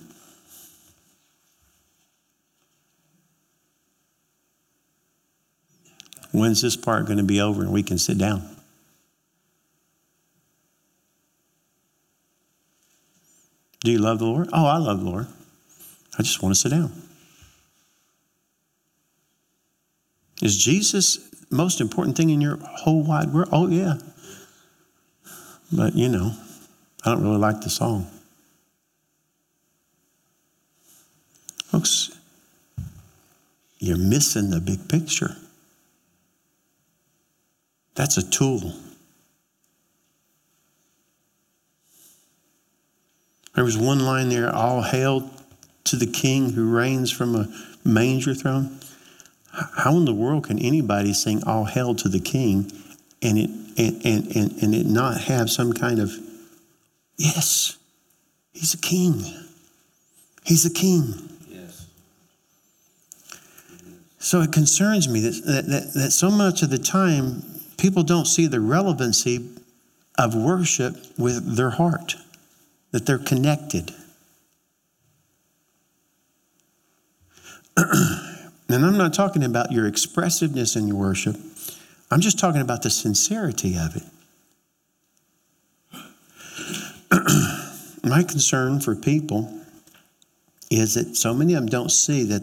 When's 6.32 6.62
this 6.62 6.76
part 6.76 7.06
going 7.06 7.18
to 7.18 7.24
be 7.24 7.40
over 7.40 7.62
and 7.62 7.72
we 7.72 7.82
can 7.82 7.98
sit 7.98 8.18
down? 8.18 8.48
Do 13.80 13.90
you 13.90 13.98
love 13.98 14.18
the 14.18 14.26
Lord? 14.26 14.48
Oh, 14.52 14.66
I 14.66 14.78
love 14.78 15.00
the 15.00 15.10
Lord. 15.10 15.26
I 16.18 16.22
just 16.22 16.42
want 16.42 16.54
to 16.54 16.60
sit 16.60 16.70
down. 16.70 16.92
Is 20.40 20.56
Jesus 20.56 21.16
the 21.50 21.56
most 21.56 21.80
important 21.80 22.16
thing 22.16 22.30
in 22.30 22.40
your 22.40 22.56
whole 22.56 23.02
wide 23.02 23.32
world? 23.32 23.48
Oh, 23.52 23.68
yeah. 23.68 23.94
But, 25.72 25.94
you 25.94 26.08
know, 26.08 26.32
I 27.04 27.10
don't 27.10 27.22
really 27.22 27.38
like 27.38 27.60
the 27.60 27.70
song. 27.70 28.06
Folks, 31.66 32.18
you're 33.78 33.96
missing 33.96 34.50
the 34.50 34.60
big 34.60 34.88
picture. 34.88 35.36
That's 37.94 38.16
a 38.16 38.28
tool. 38.28 38.74
There 43.54 43.64
was 43.64 43.76
one 43.76 44.00
line 44.00 44.30
there 44.30 44.54
all 44.54 44.82
hail 44.82 45.30
to 45.84 45.96
the 45.96 46.06
king 46.06 46.50
who 46.50 46.74
reigns 46.74 47.10
from 47.10 47.34
a 47.34 47.48
manger 47.84 48.34
throne. 48.34 48.78
How 49.52 49.96
in 49.96 50.06
the 50.06 50.14
world 50.14 50.44
can 50.44 50.58
anybody 50.58 51.12
sing 51.12 51.44
all 51.44 51.66
hail 51.66 51.94
to 51.96 52.08
the 52.08 52.20
king 52.20 52.72
and 53.20 53.38
it 53.38 53.50
and, 53.76 54.04
and, 54.04 54.36
and, 54.36 54.62
and 54.62 54.74
it 54.74 54.86
not 54.86 55.22
have 55.22 55.50
some 55.50 55.72
kind 55.72 55.98
of 55.98 56.12
yes, 57.16 57.76
he's 58.52 58.74
a 58.74 58.78
king. 58.78 59.22
He's 60.44 60.66
a 60.66 60.72
king. 60.72 61.14
Yes. 61.48 61.86
So 64.18 64.40
it 64.40 64.52
concerns 64.52 65.08
me 65.08 65.20
that, 65.20 65.42
that, 65.46 65.66
that, 65.66 65.92
that 65.94 66.10
so 66.10 66.30
much 66.30 66.62
of 66.62 66.70
the 66.70 66.78
time 66.78 67.42
people 67.76 68.02
don't 68.02 68.26
see 68.26 68.46
the 68.46 68.60
relevancy 68.60 69.48
of 70.18 70.34
worship 70.34 70.96
with 71.18 71.56
their 71.56 71.70
heart, 71.70 72.16
that 72.90 73.06
they're 73.06 73.18
connected. 73.18 73.92
and 77.76 78.84
I'm 78.84 78.98
not 78.98 79.14
talking 79.14 79.42
about 79.44 79.72
your 79.72 79.86
expressiveness 79.86 80.76
in 80.76 80.88
your 80.88 80.96
worship, 80.96 81.36
I'm 82.10 82.20
just 82.20 82.38
talking 82.38 82.60
about 82.60 82.82
the 82.82 82.90
sincerity 82.90 83.76
of 83.78 83.96
it. 83.96 84.02
My 88.04 88.22
concern 88.22 88.80
for 88.80 88.94
people 88.94 89.58
is 90.70 90.94
that 90.94 91.16
so 91.16 91.32
many 91.32 91.54
of 91.54 91.60
them 91.60 91.68
don't 91.70 91.90
see 91.90 92.24
that 92.24 92.42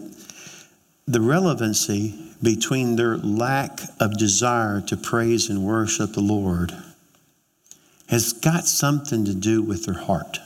the 1.12 1.20
relevancy 1.20 2.14
between 2.42 2.96
their 2.96 3.16
lack 3.16 3.80
of 3.98 4.16
desire 4.16 4.80
to 4.82 4.96
praise 4.96 5.50
and 5.50 5.64
worship 5.64 6.12
the 6.12 6.20
Lord 6.20 6.72
has 8.08 8.32
got 8.32 8.64
something 8.64 9.24
to 9.24 9.34
do 9.34 9.62
with 9.62 9.86
their 9.86 9.94
heart. 9.94 10.38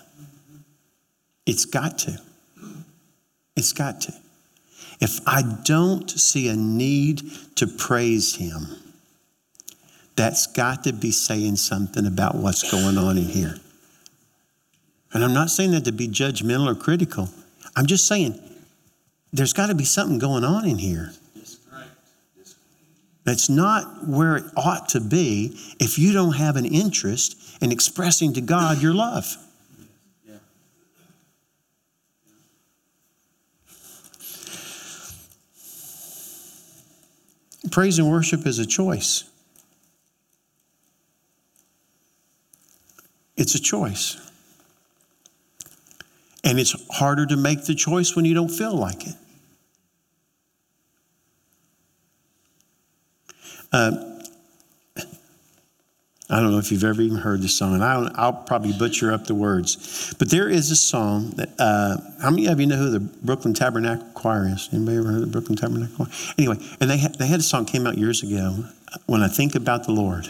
It's 1.46 1.64
got 1.64 1.98
to. 2.00 2.20
It's 3.56 3.72
got 3.72 4.00
to. 4.02 4.14
If 5.00 5.20
I 5.26 5.42
don't 5.64 6.10
see 6.10 6.48
a 6.48 6.56
need 6.56 7.22
to 7.56 7.66
praise 7.66 8.36
Him, 8.36 8.66
that's 10.16 10.46
got 10.46 10.84
to 10.84 10.92
be 10.92 11.10
saying 11.10 11.56
something 11.56 12.06
about 12.06 12.36
what's 12.36 12.70
going 12.70 12.98
on 12.98 13.18
in 13.18 13.24
here. 13.24 13.56
And 15.12 15.24
I'm 15.24 15.34
not 15.34 15.50
saying 15.50 15.72
that 15.72 15.84
to 15.84 15.92
be 15.92 16.08
judgmental 16.08 16.70
or 16.70 16.74
critical. 16.74 17.28
I'm 17.76 17.86
just 17.86 18.06
saying 18.06 18.38
there's 19.34 19.52
got 19.52 19.66
to 19.66 19.74
be 19.74 19.84
something 19.84 20.20
going 20.20 20.44
on 20.44 20.64
in 20.64 20.78
here. 20.78 21.12
That's 23.24 23.48
not 23.48 24.06
where 24.06 24.36
it 24.36 24.44
ought 24.56 24.88
to 24.90 25.00
be 25.00 25.58
if 25.80 25.98
you 25.98 26.12
don't 26.12 26.34
have 26.34 26.54
an 26.54 26.64
interest 26.64 27.36
in 27.60 27.72
expressing 27.72 28.32
to 28.34 28.40
God 28.40 28.80
your 28.80 28.94
love. 28.94 29.36
Praise 37.72 37.98
and 37.98 38.08
worship 38.08 38.46
is 38.46 38.60
a 38.60 38.66
choice. 38.66 39.24
It's 43.36 43.56
a 43.56 43.60
choice. 43.60 44.20
And 46.44 46.60
it's 46.60 46.76
harder 46.94 47.26
to 47.26 47.36
make 47.36 47.64
the 47.64 47.74
choice 47.74 48.14
when 48.14 48.26
you 48.26 48.34
don't 48.34 48.50
feel 48.50 48.76
like 48.76 49.08
it. 49.08 49.16
Uh, 53.74 53.90
I 56.30 56.38
don't 56.40 56.52
know 56.52 56.58
if 56.58 56.70
you've 56.70 56.84
ever 56.84 57.02
even 57.02 57.18
heard 57.18 57.42
this 57.42 57.58
song, 57.58 57.74
and 57.74 57.82
I'll, 57.82 58.08
I'll 58.14 58.32
probably 58.32 58.72
butcher 58.72 59.12
up 59.12 59.26
the 59.26 59.34
words. 59.34 60.14
But 60.16 60.30
there 60.30 60.48
is 60.48 60.70
a 60.70 60.76
song 60.76 61.30
that, 61.30 61.48
uh, 61.58 61.96
how 62.22 62.30
many 62.30 62.46
of 62.46 62.60
you 62.60 62.66
know 62.66 62.76
who 62.76 62.90
the 62.90 63.00
Brooklyn 63.00 63.52
Tabernacle 63.52 64.06
Choir 64.14 64.46
is? 64.46 64.68
Anybody 64.72 64.98
ever 64.98 65.10
heard 65.10 65.22
the 65.22 65.26
Brooklyn 65.26 65.56
Tabernacle 65.56 65.96
Choir? 65.96 66.08
Anyway, 66.38 66.58
and 66.80 66.88
they 66.88 66.98
had, 66.98 67.16
they 67.16 67.26
had 67.26 67.40
a 67.40 67.42
song 67.42 67.64
came 67.64 67.84
out 67.84 67.98
years 67.98 68.22
ago, 68.22 68.64
When 69.06 69.22
I 69.22 69.28
Think 69.28 69.56
About 69.56 69.82
the 69.86 69.92
Lord. 69.92 70.28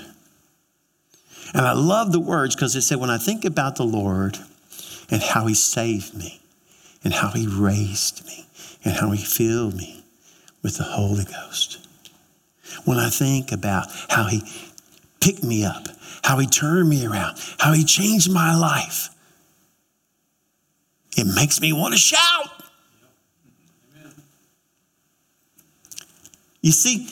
And 1.53 1.67
I 1.67 1.75
love 1.75 2.13
the 2.13 2.21
words 2.21 2.57
because 2.57 2.75
it 2.75 2.81
said, 2.81 2.99
When 2.99 3.11
I 3.11 3.19
think 3.19 3.45
about 3.45 3.77
the 3.77 3.85
Lord 3.85 4.39
and 5.11 5.23
how 5.23 5.47
he 5.47 5.55
saved 5.55 6.17
me, 6.17 6.41
and 7.05 7.13
how 7.13 7.29
he 7.29 7.47
raised 7.47 8.27
me, 8.27 8.47
and 8.87 8.95
how 8.95 9.11
he 9.11 9.23
filled 9.23 9.77
me 9.77 10.03
with 10.63 10.79
the 10.79 10.85
Holy 10.85 11.25
Ghost 11.25 11.84
when 12.85 12.99
I 12.99 13.11
think 13.11 13.53
about 13.53 13.87
how 14.09 14.27
he 14.27 14.43
picked 15.21 15.43
me 15.43 15.65
up, 15.65 15.89
how 16.23 16.39
he 16.39 16.47
turned 16.47 16.89
me 16.89 17.07
around, 17.07 17.39
how 17.59 17.73
he 17.73 17.85
changed 17.85 18.31
my 18.31 18.55
life. 18.55 19.09
It 21.17 21.27
makes 21.35 21.61
me 21.61 21.73
want 21.73 21.95
to 21.95 21.99
shout. 21.99 22.51
You 26.61 26.73
see, 26.73 27.09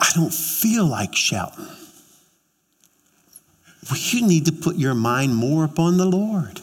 I 0.00 0.10
don't 0.14 0.32
feel 0.32 0.86
like 0.86 1.14
shouting. 1.14 1.66
Well, 3.90 3.98
you 3.98 4.26
need 4.26 4.46
to 4.46 4.52
put 4.52 4.76
your 4.76 4.94
mind 4.94 5.34
more 5.34 5.64
upon 5.64 5.96
the 5.96 6.04
Lord. 6.04 6.60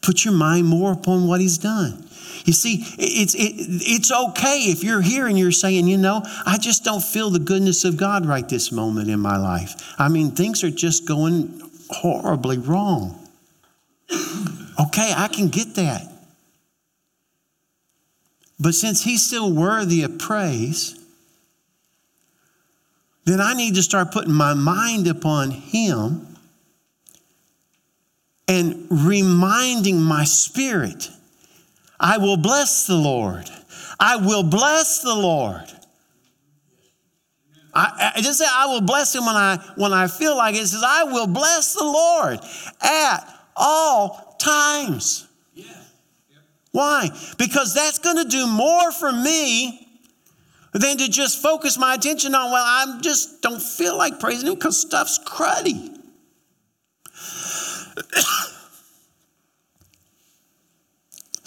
Put 0.00 0.24
your 0.24 0.34
mind 0.34 0.66
more 0.66 0.92
upon 0.92 1.26
what 1.26 1.40
He's 1.40 1.58
done. 1.58 2.06
You 2.44 2.52
see, 2.52 2.84
it's, 2.98 3.34
it, 3.34 3.54
it's 3.58 4.10
okay 4.10 4.58
if 4.70 4.82
you're 4.82 5.00
here 5.00 5.26
and 5.26 5.38
you're 5.38 5.52
saying, 5.52 5.86
you 5.86 5.98
know, 5.98 6.22
I 6.46 6.58
just 6.58 6.84
don't 6.84 7.02
feel 7.02 7.30
the 7.30 7.38
goodness 7.38 7.84
of 7.84 7.96
God 7.96 8.26
right 8.26 8.48
this 8.48 8.72
moment 8.72 9.10
in 9.10 9.20
my 9.20 9.36
life. 9.36 9.94
I 9.98 10.08
mean, 10.08 10.30
things 10.30 10.64
are 10.64 10.70
just 10.70 11.06
going 11.06 11.60
horribly 11.90 12.58
wrong. 12.58 13.16
Okay, 14.80 15.12
I 15.14 15.28
can 15.28 15.48
get 15.48 15.74
that. 15.74 16.06
But 18.58 18.74
since 18.74 19.02
He's 19.02 19.26
still 19.26 19.52
worthy 19.52 20.02
of 20.02 20.18
praise, 20.18 20.98
then 23.24 23.40
I 23.40 23.54
need 23.54 23.74
to 23.74 23.82
start 23.82 24.12
putting 24.12 24.32
my 24.32 24.54
mind 24.54 25.06
upon 25.06 25.50
Him 25.50 26.26
and 28.48 28.86
reminding 28.90 30.00
my 30.00 30.24
spirit 30.24 31.10
I 32.00 32.16
will 32.16 32.38
bless 32.38 32.86
the 32.86 32.96
Lord. 32.96 33.48
I 34.00 34.16
will 34.16 34.42
bless 34.42 35.02
the 35.02 35.14
Lord. 35.14 35.70
I, 37.74 38.12
I 38.16 38.20
just 38.22 38.38
say 38.38 38.46
I 38.48 38.66
will 38.66 38.80
bless 38.80 39.14
him 39.14 39.26
when 39.26 39.36
I 39.36 39.58
when 39.76 39.92
I 39.92 40.08
feel 40.08 40.36
like 40.36 40.54
it. 40.54 40.62
It 40.62 40.68
says 40.68 40.82
I 40.84 41.04
will 41.04 41.26
bless 41.26 41.74
the 41.74 41.84
Lord 41.84 42.40
at 42.80 43.18
all 43.54 44.36
times. 44.40 45.28
Yeah. 45.54 45.66
Why? 46.72 47.10
Because 47.38 47.74
that's 47.74 47.98
going 47.98 48.16
to 48.16 48.24
do 48.24 48.46
more 48.46 48.90
for 48.90 49.12
me 49.12 49.86
than 50.72 50.96
to 50.96 51.08
just 51.08 51.42
focus 51.42 51.78
my 51.78 51.94
attention 51.94 52.34
on. 52.34 52.50
Well, 52.50 52.64
I 52.64 52.98
just 53.02 53.42
don't 53.42 53.62
feel 53.62 53.96
like 53.96 54.18
praising 54.18 54.48
him 54.48 54.54
because 54.54 54.80
stuff's 54.80 55.18
cruddy. 55.18 55.96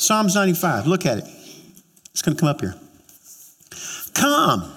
Psalms 0.04 0.36
95, 0.36 0.86
look 0.86 1.06
at 1.06 1.20
it. 1.20 1.26
It's 2.12 2.22
going 2.22 2.36
to 2.36 2.40
come 2.40 2.50
up 2.50 2.60
here. 2.60 2.76
Come, 4.14 4.70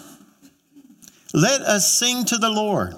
let 1.34 1.60
us 1.62 1.98
sing 1.98 2.24
to 2.26 2.38
the 2.38 2.48
Lord. 2.48 2.94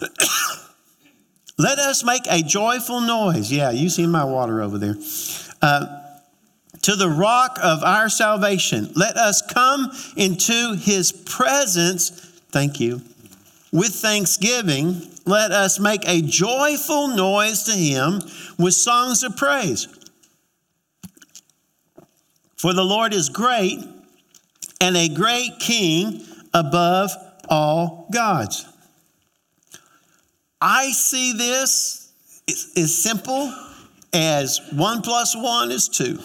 let 1.58 1.78
us 1.78 2.04
make 2.04 2.22
a 2.30 2.42
joyful 2.42 3.00
noise. 3.00 3.50
Yeah, 3.52 3.70
you 3.70 3.88
see 3.88 4.06
my 4.06 4.24
water 4.24 4.62
over 4.62 4.78
there. 4.78 4.94
Uh, 5.60 6.02
to 6.82 6.94
the 6.94 7.10
rock 7.10 7.58
of 7.62 7.82
our 7.82 8.08
salvation. 8.08 8.92
Let 8.94 9.16
us 9.16 9.42
come 9.42 9.90
into 10.16 10.76
his 10.76 11.10
presence. 11.10 12.10
Thank 12.50 12.78
you. 12.78 13.02
With 13.72 13.92
thanksgiving, 13.92 15.02
let 15.24 15.50
us 15.50 15.80
make 15.80 16.08
a 16.08 16.22
joyful 16.22 17.08
noise 17.08 17.64
to 17.64 17.72
him 17.72 18.22
with 18.56 18.74
songs 18.74 19.24
of 19.24 19.36
praise. 19.36 19.88
For 22.56 22.72
the 22.72 22.84
Lord 22.84 23.12
is 23.12 23.28
great 23.28 23.84
and 24.80 24.96
a 24.96 25.08
great 25.08 25.58
king 25.58 26.24
above 26.54 27.10
all 27.48 28.08
gods. 28.10 28.66
I 30.60 30.90
see 30.90 31.32
this 31.32 32.12
as 32.76 32.96
simple 32.96 33.54
as 34.12 34.60
one 34.72 35.02
plus 35.02 35.36
one 35.36 35.70
is 35.70 35.88
two. 35.88 36.18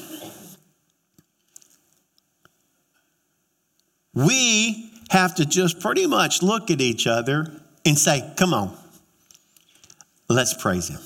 We 4.14 4.92
have 5.10 5.36
to 5.36 5.46
just 5.46 5.80
pretty 5.80 6.08
much 6.08 6.42
look 6.42 6.72
at 6.72 6.82
each 6.82 7.08
other 7.08 7.62
and 7.86 7.98
say, 7.98 8.30
Come 8.38 8.54
on, 8.54 8.78
let's 10.30 10.54
praise 10.54 10.90
Him. 10.90 11.00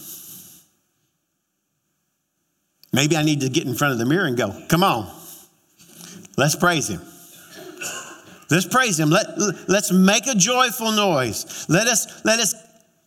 Maybe 2.95 3.17
I 3.17 3.23
need 3.23 3.41
to 3.41 3.49
get 3.49 3.67
in 3.67 3.75
front 3.75 3.91
of 3.91 3.99
the 3.99 4.05
mirror 4.05 4.25
and 4.25 4.37
go, 4.37 4.55
Come 4.69 4.81
on, 4.81 5.11
Let's 6.37 6.55
praise 6.55 6.89
him. 6.89 7.01
Let's 8.49 8.67
praise 8.67 8.99
him. 8.99 9.09
Let, 9.09 9.27
let's 9.67 9.91
make 9.91 10.27
a 10.27 10.35
joyful 10.35 10.91
noise. 10.91 11.65
Let 11.67 11.87
us, 11.87 12.23
let 12.25 12.39
us 12.39 12.53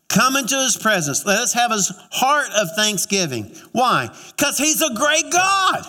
come 0.08 0.36
into 0.36 0.56
his 0.56 0.76
presence. 0.76 1.24
Let 1.24 1.38
us 1.38 1.52
have 1.52 1.70
his 1.70 1.92
heart 2.10 2.48
of 2.56 2.68
thanksgiving. 2.74 3.54
Why? 3.72 4.08
Because 4.36 4.58
he's 4.58 4.82
a 4.82 4.92
great 4.94 5.30
God. 5.30 5.84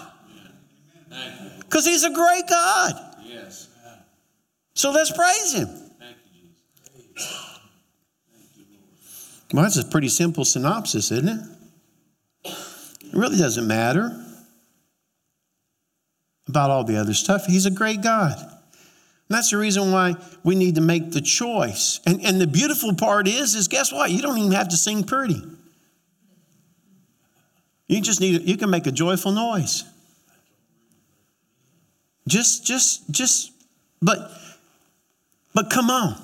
Because 1.61 1.85
he's 1.85 2.03
a 2.03 2.13
great 2.13 2.47
God. 2.47 2.93
Yes. 3.23 3.69
So 4.75 4.91
let's 4.91 5.11
praise 5.11 5.53
him. 5.53 5.69
Well, 9.51 9.63
that's 9.63 9.77
a 9.77 9.85
pretty 9.85 10.09
simple 10.09 10.45
synopsis, 10.45 11.11
isn't 11.11 11.27
it? 11.27 11.48
It 13.11 13.17
really 13.17 13.37
doesn't 13.37 13.67
matter 13.67 14.25
about 16.47 16.69
all 16.69 16.83
the 16.83 16.97
other 16.97 17.13
stuff. 17.13 17.45
He's 17.45 17.65
a 17.65 17.71
great 17.71 18.01
God. 18.01 18.37
And 18.39 19.37
that's 19.37 19.51
the 19.51 19.57
reason 19.57 19.91
why 19.91 20.15
we 20.43 20.55
need 20.55 20.75
to 20.75 20.81
make 20.81 21.11
the 21.11 21.21
choice. 21.21 21.99
And, 22.05 22.23
and 22.25 22.41
the 22.41 22.47
beautiful 22.47 22.95
part 22.95 23.27
is, 23.27 23.55
is 23.55 23.67
guess 23.67 23.91
what? 23.91 24.09
You 24.09 24.21
don't 24.21 24.37
even 24.37 24.51
have 24.53 24.69
to 24.69 24.77
sing 24.77 25.03
pretty. 25.03 25.41
You 27.87 28.01
just 28.01 28.21
need, 28.21 28.47
you 28.47 28.57
can 28.57 28.69
make 28.69 28.87
a 28.87 28.91
joyful 28.91 29.31
noise. 29.31 29.83
Just, 32.27 32.65
just, 32.65 33.09
just, 33.09 33.51
but, 34.01 34.31
but 35.53 35.69
come 35.69 35.89
on. 35.89 36.15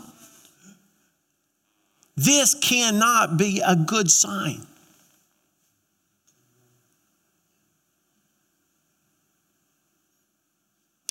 This 2.16 2.56
cannot 2.56 3.38
be 3.38 3.62
a 3.66 3.76
good 3.76 4.10
sign. 4.10 4.66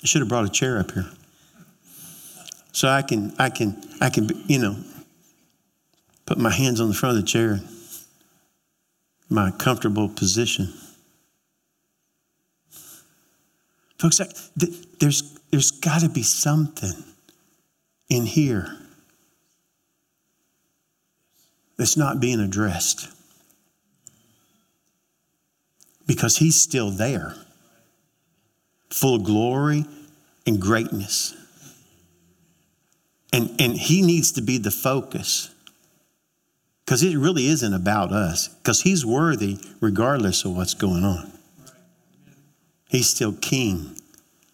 I 0.05 0.07
should 0.07 0.21
have 0.21 0.29
brought 0.29 0.45
a 0.45 0.49
chair 0.49 0.77
up 0.77 0.91
here. 0.91 1.09
So 2.73 2.87
I 2.87 3.01
can, 3.01 3.33
I 3.39 3.49
can, 3.49 3.83
I 3.99 4.11
can, 4.11 4.29
you 4.45 4.59
know, 4.59 4.77
put 6.27 6.37
my 6.37 6.51
hands 6.51 6.79
on 6.79 6.89
the 6.89 6.93
front 6.93 7.17
of 7.17 7.23
the 7.23 7.27
chair, 7.27 7.59
my 9.29 9.49
comfortable 9.49 10.07
position. 10.07 10.71
Folks, 13.97 14.21
there's, 14.99 15.39
there's 15.49 15.71
got 15.71 16.01
to 16.01 16.09
be 16.09 16.21
something 16.21 17.03
in 18.07 18.27
here 18.27 18.77
that's 21.77 21.97
not 21.97 22.19
being 22.19 22.39
addressed 22.39 23.09
because 26.05 26.37
he's 26.37 26.61
still 26.61 26.91
there, 26.91 27.33
full 28.91 29.15
of 29.15 29.23
glory 29.23 29.85
and 30.45 30.61
greatness. 30.61 31.35
And, 33.33 33.49
and 33.59 33.73
he 33.73 34.01
needs 34.01 34.31
to 34.33 34.41
be 34.41 34.57
the 34.57 34.71
focus. 34.71 35.53
Because 36.85 37.01
it 37.01 37.17
really 37.17 37.47
isn't 37.47 37.73
about 37.73 38.11
us, 38.11 38.47
because 38.47 38.81
he's 38.81 39.05
worthy 39.05 39.57
regardless 39.81 40.45
of 40.45 40.55
what's 40.55 40.75
going 40.75 41.03
on. 41.03 41.31
He's 42.87 43.09
still 43.09 43.33
King 43.33 43.99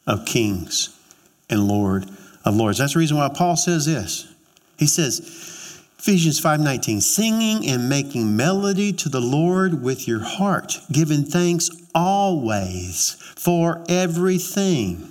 of 0.07 0.25
kings 0.25 0.97
and 1.49 1.67
Lord 1.67 2.05
of 2.45 2.55
lords. 2.55 2.77
That's 2.77 2.93
the 2.93 2.99
reason 2.99 3.17
why 3.17 3.29
Paul 3.29 3.57
says 3.57 3.85
this. 3.85 4.33
He 4.77 4.87
says, 4.87 5.19
Ephesians 5.99 6.41
5:19, 6.41 7.01
singing 7.03 7.67
and 7.67 7.87
making 7.87 8.35
melody 8.35 8.93
to 8.93 9.09
the 9.09 9.21
Lord 9.21 9.83
with 9.83 10.07
your 10.07 10.21
heart, 10.21 10.79
giving 10.91 11.23
thanks 11.23 11.69
always 11.93 13.17
for 13.35 13.83
everything 13.87 15.10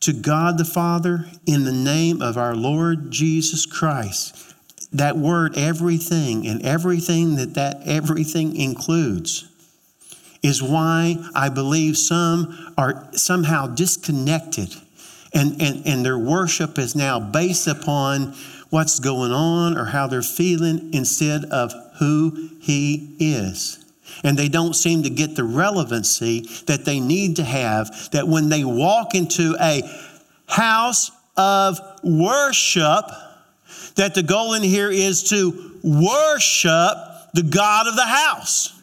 to 0.00 0.12
God 0.12 0.58
the 0.58 0.64
Father 0.64 1.26
in 1.46 1.64
the 1.64 1.72
name 1.72 2.22
of 2.22 2.36
our 2.36 2.54
Lord 2.56 3.10
Jesus 3.10 3.66
Christ. 3.66 4.54
That 4.92 5.16
word 5.16 5.56
everything 5.56 6.46
and 6.46 6.62
everything 6.62 7.36
that 7.36 7.54
that 7.54 7.82
everything 7.86 8.56
includes 8.56 9.46
is 10.42 10.62
why 10.62 11.16
I 11.34 11.48
believe 11.50 11.96
some 11.96 12.72
are 12.76 13.08
somehow 13.12 13.66
disconnected 13.66 14.74
and, 15.32 15.60
and, 15.60 15.86
and 15.86 16.04
their 16.04 16.18
worship 16.18 16.78
is 16.78 16.96
now 16.96 17.20
based 17.20 17.66
upon 17.66 18.34
what's 18.70 18.98
going 19.00 19.32
on 19.32 19.76
or 19.76 19.84
how 19.84 20.06
they're 20.06 20.22
feeling 20.22 20.92
instead 20.92 21.44
of 21.46 21.72
who 21.98 22.50
he 22.60 23.16
is. 23.18 23.84
And 24.24 24.36
they 24.36 24.48
don't 24.48 24.74
seem 24.74 25.04
to 25.04 25.10
get 25.10 25.36
the 25.36 25.44
relevancy 25.44 26.40
that 26.66 26.84
they 26.84 27.00
need 27.00 27.36
to 27.36 27.44
have, 27.44 28.10
that 28.10 28.26
when 28.26 28.48
they 28.48 28.64
walk 28.64 29.14
into 29.14 29.56
a 29.60 29.82
house 30.46 31.10
of 31.36 31.78
worship, 32.02 33.04
that 33.94 34.14
the 34.14 34.22
goal 34.22 34.54
in 34.54 34.62
here 34.62 34.90
is 34.90 35.30
to 35.30 35.78
worship 35.82 36.96
the 37.34 37.42
God 37.48 37.86
of 37.86 37.96
the 37.96 38.06
house. 38.06 38.76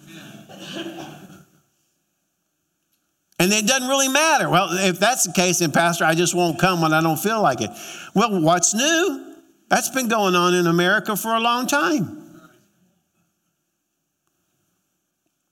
And 3.40 3.54
it 3.54 3.68
doesn't 3.68 3.88
really 3.88 4.08
matter. 4.08 4.50
Well, 4.50 4.70
if 4.72 5.00
that's 5.00 5.26
the 5.26 5.34
case, 5.34 5.60
then, 5.60 5.72
Pastor, 5.72 6.06
I 6.06 6.16
just 6.16 6.34
won't 6.34 6.58
come 6.58 6.82
when 6.82 6.94
I 6.94 7.02
don't 7.02 7.20
feel 7.20 7.42
like 7.42 7.62
it. 7.62 7.70
Well, 8.16 8.42
what's 8.42 8.74
new? 8.74 9.36
That's 9.70 9.90
been 9.90 10.08
going 10.08 10.34
on 10.34 10.56
in 10.56 10.66
America 10.66 11.16
for 11.16 11.36
a 11.36 11.40
long 11.40 11.68
time. 11.68 12.27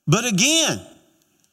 But 0.08 0.26
again, 0.26 0.82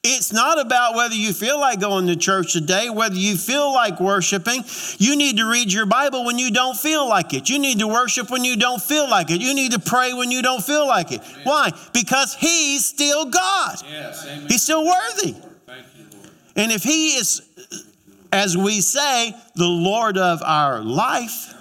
it's 0.05 0.33
not 0.33 0.61
about 0.61 0.97
whether 0.97 1.15
you 1.15 1.33
feel 1.33 1.61
like 1.61 1.79
going 1.79 2.09
to 2.09 2.17
church 2.17 2.53
today, 2.53 2.91
whether 2.91 3.15
you 3.15 3.37
feel 3.37 3.73
like 3.73 4.01
worshiping. 4.01 4.65
You 4.99 5.15
need 5.15 5.37
to 5.37 5.49
read 5.49 5.73
your 5.73 5.87
Bible 5.87 6.25
when 6.25 6.39
you 6.39 6.51
don't 6.51 6.77
feel 6.77 7.09
like 7.09 7.33
it. 7.35 7.49
You 7.49 7.61
need 7.61 7.79
to 7.79 7.87
worship 7.87 8.29
when 8.29 8.45
you 8.45 8.57
don't 8.57 8.83
feel 8.83 9.09
like 9.09 9.31
it. 9.31 9.41
You 9.41 9.55
need 9.55 9.73
to 9.73 9.79
pray 9.79 10.13
when 10.13 10.33
you 10.33 10.43
don't 10.43 10.63
feel 10.63 10.89
like 10.89 11.13
it. 11.13 11.21
Amen. 11.21 11.41
Why? 11.45 11.71
Because 11.93 12.35
He's 12.35 12.85
still 12.85 13.27
God. 13.27 13.77
Yes, 13.89 14.29
He's 14.49 14.63
still 14.63 14.85
worthy. 14.85 15.37
And 16.57 16.73
if 16.73 16.83
He 16.83 17.11
is, 17.11 17.41
as 18.33 18.57
we 18.57 18.81
say, 18.81 19.35
the 19.55 19.69
Lord 19.69 20.19
of 20.19 20.43
our 20.43 20.81
life, 20.81 21.55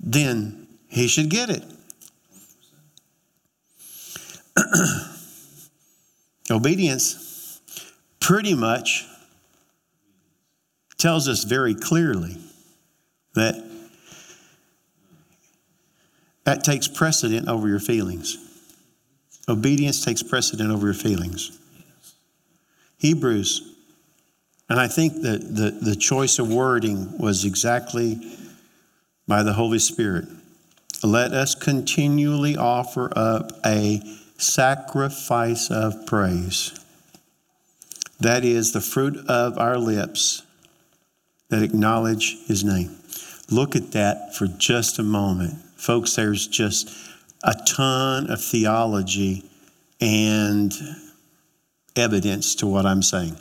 then 0.00 0.66
He 0.88 1.06
should 1.06 1.30
get 1.30 1.48
it. 1.48 1.62
Obedience 6.50 7.60
pretty 8.20 8.54
much 8.54 9.06
tells 10.96 11.28
us 11.28 11.44
very 11.44 11.74
clearly 11.74 12.36
that 13.34 13.64
that 16.44 16.64
takes 16.64 16.88
precedent 16.88 17.46
over 17.46 17.68
your 17.68 17.78
feelings. 17.78 18.38
Obedience 19.48 20.04
takes 20.04 20.22
precedent 20.22 20.70
over 20.70 20.86
your 20.86 20.94
feelings. 20.94 21.58
Hebrews, 22.98 23.74
and 24.68 24.80
I 24.80 24.88
think 24.88 25.22
that 25.22 25.54
the, 25.54 25.70
the 25.70 25.94
choice 25.94 26.38
of 26.38 26.52
wording 26.52 27.16
was 27.18 27.44
exactly 27.44 28.18
by 29.26 29.42
the 29.42 29.52
Holy 29.52 29.78
Spirit. 29.78 30.26
Let 31.02 31.32
us 31.32 31.54
continually 31.54 32.56
offer 32.56 33.12
up 33.14 33.52
a 33.64 34.00
sacrifice 34.38 35.70
of 35.70 36.06
praise. 36.06 36.78
That 38.20 38.44
is 38.44 38.72
the 38.72 38.80
fruit 38.80 39.16
of 39.28 39.58
our 39.58 39.76
lips 39.76 40.42
that 41.50 41.62
acknowledge 41.62 42.38
his 42.46 42.64
name. 42.64 42.96
Look 43.50 43.76
at 43.76 43.92
that 43.92 44.34
for 44.34 44.46
just 44.46 44.98
a 44.98 45.02
moment. 45.02 45.54
Folks, 45.76 46.16
there's 46.16 46.46
just 46.46 46.90
a 47.42 47.54
ton 47.66 48.30
of 48.30 48.42
theology 48.42 49.44
and 50.00 50.72
evidence 51.96 52.54
to 52.56 52.66
what 52.66 52.86
I'm 52.86 53.02
saying. 53.02 53.36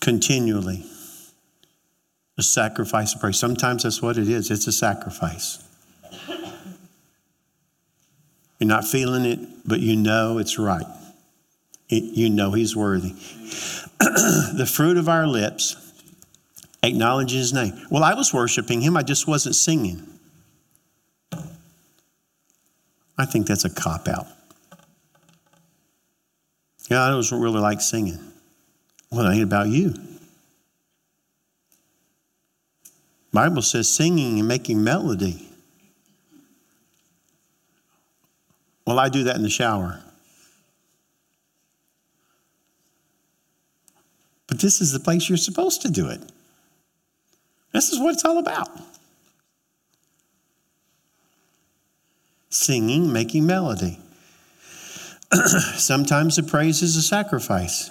Continually, 0.00 0.84
a 2.36 2.42
sacrifice 2.42 3.14
of 3.14 3.20
praise. 3.20 3.38
Sometimes 3.38 3.82
that's 3.82 4.00
what 4.00 4.16
it 4.16 4.28
is 4.28 4.50
it's 4.50 4.66
a 4.66 4.72
sacrifice. 4.72 5.67
You're 8.58 8.68
not 8.68 8.84
feeling 8.84 9.24
it, 9.24 9.38
but 9.66 9.80
you 9.80 9.96
know 9.96 10.38
it's 10.38 10.58
right. 10.58 10.86
It, 11.88 12.02
you 12.02 12.28
know 12.28 12.52
He's 12.52 12.76
worthy. 12.76 13.10
the 13.98 14.70
fruit 14.70 14.96
of 14.96 15.08
our 15.08 15.26
lips 15.26 15.76
acknowledge 16.82 17.32
His 17.32 17.52
name. 17.52 17.80
Well, 17.90 18.02
I 18.02 18.14
was 18.14 18.34
worshiping 18.34 18.80
Him, 18.80 18.96
I 18.96 19.02
just 19.02 19.26
wasn't 19.26 19.54
singing. 19.54 20.02
I 23.16 23.24
think 23.24 23.46
that's 23.46 23.64
a 23.64 23.70
cop 23.70 24.06
out. 24.06 24.26
Yeah, 26.88 27.02
I 27.02 27.10
don't 27.10 27.40
really 27.40 27.60
like 27.60 27.80
singing. 27.80 28.18
Well, 29.10 29.26
it 29.26 29.34
ain't 29.34 29.42
about 29.42 29.68
you. 29.68 29.94
Bible 33.32 33.62
says 33.62 33.88
singing 33.88 34.38
and 34.38 34.48
making 34.48 34.82
melody. 34.82 35.47
Well, 38.88 38.98
I 38.98 39.10
do 39.10 39.24
that 39.24 39.36
in 39.36 39.42
the 39.42 39.50
shower. 39.50 40.00
But 44.46 44.60
this 44.60 44.80
is 44.80 44.92
the 44.92 44.98
place 44.98 45.28
you're 45.28 45.36
supposed 45.36 45.82
to 45.82 45.90
do 45.90 46.08
it. 46.08 46.22
This 47.74 47.92
is 47.92 48.00
what 48.00 48.14
it's 48.14 48.24
all 48.24 48.38
about. 48.38 48.70
singing, 52.48 53.12
making 53.12 53.44
melody. 53.44 53.98
Sometimes 55.76 56.36
the 56.36 56.42
praise 56.42 56.80
is 56.80 56.96
a 56.96 57.02
sacrifice, 57.02 57.90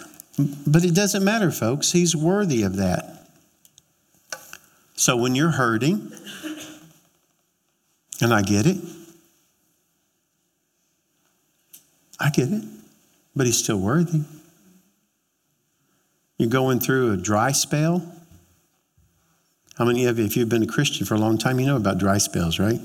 but 0.65 0.83
it 0.83 0.95
doesn't 0.95 1.23
matter, 1.23 1.51
folks. 1.51 1.91
He's 1.91 2.15
worthy 2.15 2.63
of 2.63 2.77
that. 2.77 3.29
So 4.95 5.15
when 5.15 5.35
you're 5.35 5.51
hurting, 5.51 6.11
and 8.19 8.33
I 8.33 8.41
get 8.41 8.65
it, 8.65 8.77
I 12.19 12.29
get 12.29 12.49
it, 12.51 12.63
but 13.35 13.45
he's 13.45 13.57
still 13.57 13.79
worthy. 13.79 14.21
You're 16.37 16.49
going 16.49 16.79
through 16.79 17.13
a 17.13 17.17
dry 17.17 17.51
spell. 17.51 18.13
How 19.77 19.85
many 19.85 20.05
of 20.05 20.17
you, 20.19 20.25
if 20.25 20.35
you've 20.35 20.49
been 20.49 20.63
a 20.63 20.67
Christian 20.67 21.05
for 21.05 21.15
a 21.15 21.19
long 21.19 21.37
time, 21.37 21.59
you 21.59 21.65
know 21.65 21.77
about 21.77 21.97
dry 21.97 22.17
spells, 22.17 22.59
right? 22.59 22.79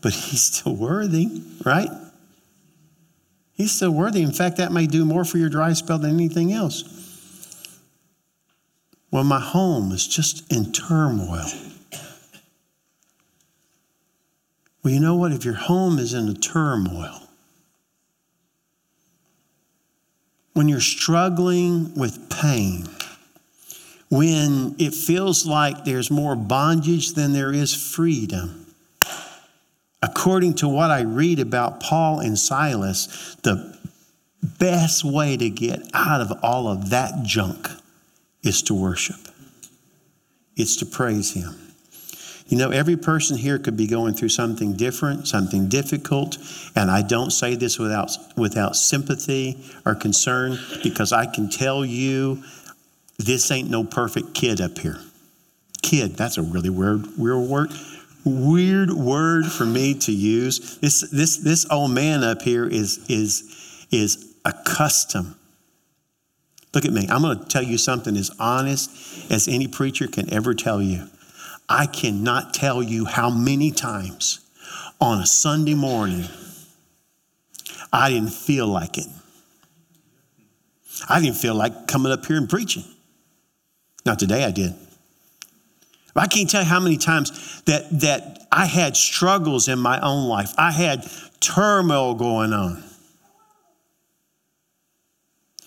but 0.00 0.12
he's 0.14 0.42
still 0.42 0.74
worthy, 0.74 1.42
right? 1.64 1.90
He's 3.52 3.72
still 3.72 3.90
worthy. 3.90 4.22
In 4.22 4.32
fact, 4.32 4.58
that 4.58 4.72
may 4.72 4.86
do 4.86 5.04
more 5.04 5.24
for 5.24 5.38
your 5.38 5.48
dry 5.48 5.72
spell 5.72 5.98
than 5.98 6.14
anything 6.14 6.52
else. 6.52 6.84
Well, 9.10 9.24
my 9.24 9.40
home 9.40 9.90
is 9.92 10.06
just 10.06 10.50
in 10.52 10.72
turmoil. 10.72 11.46
Well, 14.82 14.94
you 14.94 15.00
know 15.00 15.16
what? 15.16 15.32
If 15.32 15.44
your 15.44 15.54
home 15.54 15.98
is 15.98 16.14
in 16.14 16.28
a 16.28 16.34
turmoil, 16.34 17.27
when 20.58 20.66
you're 20.66 20.80
struggling 20.80 21.94
with 21.94 22.28
pain, 22.30 22.84
when 24.10 24.74
it 24.80 24.92
feels 24.92 25.46
like 25.46 25.84
there's 25.84 26.10
more 26.10 26.34
bondage 26.34 27.12
than 27.12 27.32
there 27.32 27.52
is 27.52 27.72
freedom, 27.72 28.66
according 30.02 30.52
to 30.52 30.66
what 30.66 30.90
I 30.90 31.02
read 31.02 31.38
about 31.38 31.78
Paul 31.78 32.18
and 32.18 32.36
Silas, 32.36 33.36
the 33.44 33.78
best 34.42 35.04
way 35.04 35.36
to 35.36 35.48
get 35.48 35.78
out 35.94 36.20
of 36.20 36.32
all 36.42 36.66
of 36.66 36.90
that 36.90 37.22
junk 37.22 37.68
is 38.42 38.60
to 38.62 38.74
worship, 38.74 39.28
it's 40.56 40.74
to 40.78 40.86
praise 40.86 41.34
Him. 41.34 41.67
You 42.48 42.56
know, 42.56 42.70
every 42.70 42.96
person 42.96 43.36
here 43.36 43.58
could 43.58 43.76
be 43.76 43.86
going 43.86 44.14
through 44.14 44.30
something 44.30 44.72
different, 44.72 45.28
something 45.28 45.68
difficult, 45.68 46.38
and 46.74 46.90
I 46.90 47.02
don't 47.02 47.30
say 47.30 47.54
this 47.54 47.78
without, 47.78 48.10
without 48.36 48.74
sympathy 48.74 49.62
or 49.84 49.94
concern 49.94 50.58
because 50.82 51.12
I 51.12 51.26
can 51.26 51.50
tell 51.50 51.84
you 51.84 52.42
this 53.18 53.50
ain't 53.50 53.68
no 53.68 53.84
perfect 53.84 54.32
kid 54.32 54.62
up 54.62 54.78
here. 54.78 54.98
Kid, 55.82 56.16
that's 56.16 56.38
a 56.38 56.42
really 56.42 56.70
weird, 56.70 57.18
weird 57.18 57.48
word. 57.48 57.70
Weird 58.24 58.92
word 58.92 59.46
for 59.46 59.66
me 59.66 59.94
to 59.94 60.12
use. 60.12 60.78
This, 60.78 61.08
this, 61.10 61.36
this 61.38 61.66
old 61.70 61.90
man 61.90 62.24
up 62.24 62.42
here 62.42 62.66
is, 62.66 63.04
is, 63.08 63.86
is 63.90 64.34
accustomed. 64.44 65.34
Look 66.74 66.84
at 66.84 66.92
me. 66.92 67.06
I'm 67.10 67.22
going 67.22 67.38
to 67.38 67.44
tell 67.44 67.62
you 67.62 67.78
something 67.78 68.16
as 68.16 68.30
honest 68.38 68.90
as 69.30 69.48
any 69.48 69.68
preacher 69.68 70.06
can 70.06 70.32
ever 70.32 70.54
tell 70.54 70.80
you. 70.80 71.08
I 71.68 71.86
cannot 71.86 72.54
tell 72.54 72.82
you 72.82 73.04
how 73.04 73.30
many 73.30 73.70
times 73.70 74.40
on 75.00 75.20
a 75.20 75.26
Sunday 75.26 75.74
morning 75.74 76.24
I 77.92 78.10
didn't 78.10 78.32
feel 78.32 78.66
like 78.66 78.98
it. 78.98 79.06
I 81.08 81.20
didn't 81.20 81.36
feel 81.36 81.54
like 81.54 81.86
coming 81.86 82.10
up 82.10 82.24
here 82.26 82.36
and 82.36 82.48
preaching. 82.48 82.84
Not 84.04 84.18
today, 84.18 84.44
I 84.44 84.50
did. 84.50 84.74
I 86.16 86.26
can't 86.26 86.50
tell 86.50 86.62
you 86.62 86.68
how 86.68 86.80
many 86.80 86.96
times 86.96 87.62
that, 87.62 88.00
that 88.00 88.46
I 88.50 88.66
had 88.66 88.96
struggles 88.96 89.68
in 89.68 89.78
my 89.78 90.00
own 90.00 90.28
life. 90.28 90.52
I 90.58 90.72
had 90.72 91.06
turmoil 91.40 92.14
going 92.14 92.52
on. 92.52 92.82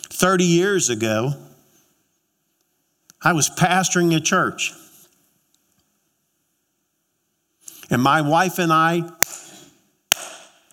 30 0.10 0.44
years 0.44 0.90
ago, 0.90 1.34
I 3.24 3.34
was 3.34 3.50
pastoring 3.50 4.16
a 4.16 4.20
church. 4.20 4.74
And 7.92 8.02
my 8.02 8.22
wife 8.22 8.58
and 8.58 8.74
I 8.74 9.04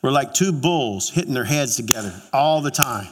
were 0.03 0.13
like 0.13 0.33
two 0.33 0.53
bulls 0.53 1.11
hitting 1.11 1.35
their 1.35 1.45
heads 1.45 1.77
together 1.77 2.15
all 2.33 2.63
the 2.63 2.71
time. 2.71 3.09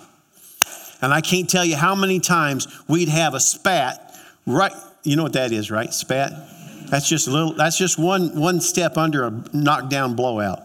And 1.03 1.13
I 1.13 1.21
can't 1.21 1.51
tell 1.51 1.65
you 1.65 1.77
how 1.77 1.95
many 1.95 2.21
times 2.21 2.67
we'd 2.89 3.11
have 3.11 3.35
a 3.35 3.41
spat 3.41 4.03
right 4.47 4.73
you 5.07 5.15
know 5.15 5.23
what 5.23 5.35
that 5.35 5.53
is, 5.53 5.71
right? 5.71 5.95
Spat. 5.95 6.33
That's 6.91 7.09
just 7.09 7.29
a 7.29 7.31
little 7.31 7.53
that's 7.53 7.79
just 7.79 7.99
one 7.99 8.39
one 8.39 8.61
step 8.61 8.97
under 8.97 9.25
a 9.25 9.45
knockdown 9.53 10.17
blowout. 10.17 10.61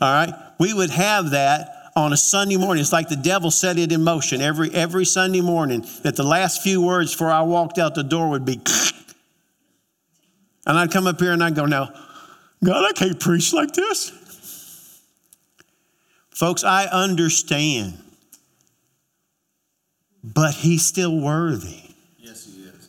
All 0.00 0.12
right? 0.12 0.32
We 0.58 0.72
would 0.72 0.90
have 0.90 1.30
that 1.30 1.90
on 1.96 2.12
a 2.12 2.16
Sunday 2.16 2.56
morning. 2.56 2.80
It's 2.80 2.92
like 2.92 3.08
the 3.08 3.16
devil 3.16 3.50
set 3.50 3.78
it 3.78 3.90
in 3.90 4.04
motion 4.04 4.40
every 4.40 4.72
every 4.72 5.04
Sunday 5.04 5.40
morning 5.40 5.84
that 6.02 6.14
the 6.14 6.22
last 6.22 6.62
few 6.62 6.82
words 6.82 7.12
before 7.12 7.30
I 7.30 7.42
walked 7.42 7.78
out 7.78 7.96
the 7.96 8.04
door 8.04 8.30
would 8.30 8.44
be 8.44 8.60
and 10.66 10.78
I'd 10.78 10.92
come 10.92 11.06
up 11.06 11.20
here 11.20 11.32
and 11.32 11.42
I'd 11.42 11.54
go, 11.54 11.66
now, 11.66 11.92
God, 12.64 12.84
I 12.88 12.92
can't 12.92 13.20
preach 13.20 13.52
like 13.52 13.72
this. 13.72 14.10
Folks, 16.30 16.64
I 16.64 16.86
understand 16.86 17.98
but 20.24 20.54
he's 20.54 20.84
still 20.86 21.20
worthy. 21.20 21.82
Yes, 22.18 22.46
he 22.46 22.62
is. 22.62 22.88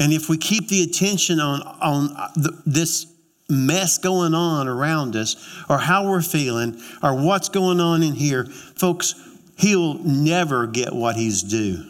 And 0.00 0.12
if 0.12 0.28
we 0.28 0.36
keep 0.36 0.68
the 0.68 0.82
attention 0.82 1.38
on, 1.38 1.62
on 1.62 2.16
uh, 2.16 2.28
the, 2.34 2.62
this 2.66 3.06
mess 3.48 3.98
going 3.98 4.34
on 4.34 4.66
around 4.66 5.14
us, 5.14 5.36
or 5.68 5.78
how 5.78 6.10
we're 6.10 6.22
feeling, 6.22 6.80
or 7.02 7.14
what's 7.14 7.48
going 7.48 7.78
on 7.78 8.02
in 8.02 8.14
here, 8.14 8.46
folks, 8.46 9.14
he'll 9.56 9.94
never 9.94 10.66
get 10.66 10.92
what 10.92 11.14
he's 11.14 11.42
due. 11.42 11.84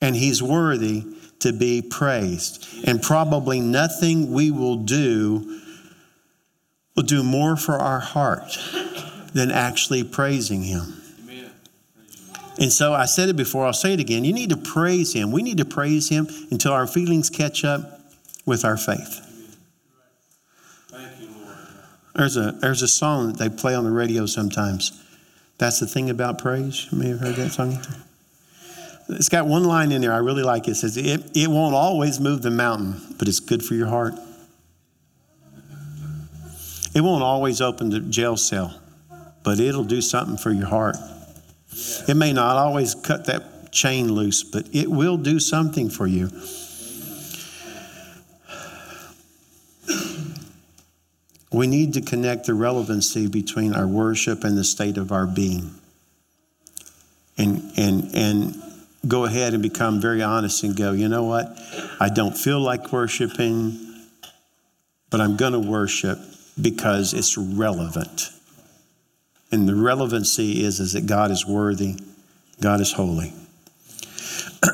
And 0.00 0.16
he's 0.16 0.42
worthy 0.42 1.04
to 1.40 1.52
be 1.52 1.82
praised. 1.82 2.66
And 2.84 3.02
probably 3.02 3.60
nothing 3.60 4.32
we 4.32 4.50
will 4.50 4.76
do 4.76 5.60
will 6.96 7.02
do 7.02 7.22
more 7.22 7.56
for 7.56 7.74
our 7.74 8.00
heart 8.00 8.58
than 9.32 9.50
actually 9.50 10.04
praising 10.04 10.62
him. 10.62 11.00
And 12.60 12.70
so 12.70 12.92
I 12.92 13.06
said 13.06 13.30
it 13.30 13.36
before, 13.36 13.64
I'll 13.64 13.72
say 13.72 13.94
it 13.94 14.00
again. 14.00 14.22
You 14.22 14.34
need 14.34 14.50
to 14.50 14.56
praise 14.56 15.14
Him. 15.14 15.32
We 15.32 15.42
need 15.42 15.56
to 15.58 15.64
praise 15.64 16.10
Him 16.10 16.28
until 16.50 16.72
our 16.72 16.86
feelings 16.86 17.30
catch 17.30 17.64
up 17.64 18.02
with 18.44 18.66
our 18.66 18.76
faith. 18.76 19.26
Thank 20.88 21.20
you, 21.20 21.28
Lord. 21.42 21.56
There's 22.14 22.36
a, 22.36 22.52
there's 22.60 22.82
a 22.82 22.88
song 22.88 23.28
that 23.28 23.38
they 23.38 23.48
play 23.48 23.74
on 23.74 23.84
the 23.84 23.90
radio 23.90 24.26
sometimes. 24.26 25.02
That's 25.56 25.80
the 25.80 25.86
thing 25.86 26.10
about 26.10 26.38
praise. 26.38 26.86
You 26.92 26.98
may 26.98 27.08
have 27.08 27.20
heard 27.20 27.36
that 27.36 27.52
song. 27.52 27.78
It's 29.12 29.28
got 29.28 29.46
one 29.46 29.64
line 29.64 29.92
in 29.92 30.00
there 30.00 30.12
I 30.12 30.18
really 30.18 30.42
like. 30.42 30.68
It 30.68 30.76
says, 30.76 30.96
it, 30.96 31.36
it 31.36 31.48
won't 31.48 31.74
always 31.74 32.20
move 32.20 32.42
the 32.42 32.50
mountain, 32.50 33.16
but 33.18 33.28
it's 33.28 33.40
good 33.40 33.64
for 33.64 33.74
your 33.74 33.88
heart. 33.88 34.14
It 36.94 37.00
won't 37.00 37.22
always 37.22 37.60
open 37.60 37.90
the 37.90 38.00
jail 38.00 38.36
cell, 38.36 38.80
but 39.42 39.60
it'll 39.60 39.84
do 39.84 40.00
something 40.00 40.36
for 40.36 40.50
your 40.50 40.66
heart. 40.66 40.96
It 42.08 42.16
may 42.16 42.32
not 42.32 42.56
always 42.56 42.94
cut 42.94 43.26
that 43.26 43.72
chain 43.72 44.12
loose, 44.12 44.42
but 44.42 44.68
it 44.72 44.90
will 44.90 45.16
do 45.16 45.38
something 45.38 45.88
for 45.88 46.06
you. 46.06 46.30
We 51.52 51.66
need 51.66 51.94
to 51.94 52.00
connect 52.00 52.46
the 52.46 52.54
relevancy 52.54 53.26
between 53.26 53.74
our 53.74 53.86
worship 53.86 54.44
and 54.44 54.56
the 54.56 54.64
state 54.64 54.96
of 54.96 55.10
our 55.10 55.26
being. 55.26 55.74
And, 57.36 57.72
and, 57.76 58.14
and 58.14 58.62
go 59.06 59.24
ahead 59.24 59.54
and 59.54 59.62
become 59.62 60.00
very 60.00 60.22
honest 60.22 60.62
and 60.62 60.76
go, 60.76 60.92
you 60.92 61.08
know 61.08 61.24
what? 61.24 61.58
I 61.98 62.08
don't 62.08 62.36
feel 62.36 62.60
like 62.60 62.92
worshiping, 62.92 63.78
but 65.10 65.20
I'm 65.20 65.36
going 65.36 65.52
to 65.52 65.58
worship 65.58 66.18
because 66.60 67.14
it's 67.14 67.36
relevant. 67.38 68.30
And 69.50 69.68
the 69.68 69.74
relevancy 69.74 70.62
is, 70.62 70.80
is 70.80 70.92
that 70.92 71.06
God 71.06 71.30
is 71.30 71.46
worthy, 71.46 71.96
God 72.60 72.80
is 72.80 72.92
holy. 72.92 73.32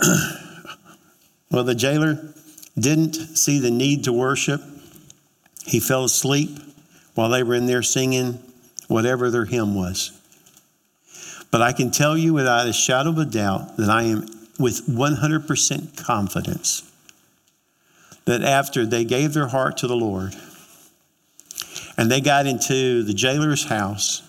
well, 1.51 1.65
the 1.65 1.75
jailer 1.75 2.35
didn't 2.79 3.15
see 3.15 3.59
the 3.59 3.71
need 3.71 4.05
to 4.05 4.13
worship. 4.13 4.61
He 5.65 5.81
fell 5.81 6.05
asleep 6.05 6.51
while 7.15 7.31
they 7.31 7.43
were 7.43 7.55
in 7.55 7.67
there 7.67 7.83
singing 7.83 8.43
whatever 8.89 9.31
their 9.31 9.47
hymn 9.47 9.75
was. 9.75 10.13
But 11.51 11.63
I 11.63 11.73
can 11.73 11.91
tell 11.91 12.17
you 12.17 12.35
without 12.35 12.67
a 12.67 12.73
shadow 12.73 13.11
of 13.11 13.19
a 13.19 13.25
doubt 13.25 13.77
that 13.77 13.89
I 13.89 14.03
am 14.03 14.27
with 14.59 14.87
100% 14.87 15.97
confidence 15.97 16.91
that 18.25 18.43
after 18.43 18.85
they 18.85 19.05
gave 19.05 19.33
their 19.33 19.49
heart 19.49 19.77
to 19.79 19.87
the 19.87 19.97
Lord 19.97 20.35
and 21.97 22.11
they 22.11 22.21
got 22.21 22.47
into 22.47 23.03
the 23.03 23.15
jailer's 23.15 23.65
house, 23.65 24.23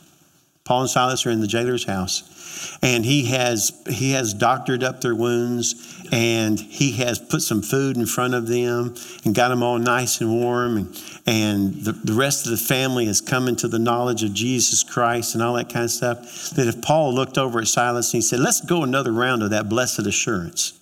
Paul 0.67 0.81
and 0.81 0.89
Silas 0.89 1.25
are 1.25 1.31
in 1.31 1.39
the 1.39 1.47
jailer's 1.47 1.85
house, 1.85 2.77
and 2.81 3.05
he 3.05 3.27
has 3.27 3.71
he 3.87 4.11
has 4.11 4.33
doctored 4.33 4.83
up 4.83 4.99
their 4.99 5.15
wounds, 5.15 6.03
and 6.11 6.59
he 6.59 6.91
has 6.97 7.19
put 7.19 7.41
some 7.41 7.61
food 7.61 7.95
in 7.95 8.05
front 8.05 8.33
of 8.33 8.47
them 8.47 8.93
and 9.23 9.33
got 9.33 9.47
them 9.47 9.63
all 9.63 9.79
nice 9.79 10.19
and 10.19 10.29
warm, 10.29 10.75
and 10.75 11.01
and 11.25 11.73
the, 11.85 11.93
the 11.93 12.11
rest 12.11 12.45
of 12.45 12.51
the 12.51 12.57
family 12.57 13.05
has 13.05 13.21
come 13.21 13.47
into 13.47 13.69
the 13.69 13.79
knowledge 13.79 14.23
of 14.23 14.33
Jesus 14.33 14.83
Christ 14.83 15.35
and 15.35 15.41
all 15.41 15.53
that 15.53 15.69
kind 15.69 15.85
of 15.85 15.91
stuff. 15.91 16.49
That 16.51 16.67
if 16.67 16.81
Paul 16.81 17.13
looked 17.15 17.37
over 17.37 17.59
at 17.59 17.67
Silas 17.67 18.13
and 18.13 18.21
he 18.21 18.27
said, 18.27 18.41
"Let's 18.41 18.59
go 18.59 18.83
another 18.83 19.13
round 19.13 19.43
of 19.43 19.51
that 19.51 19.69
blessed 19.69 20.05
assurance," 20.05 20.73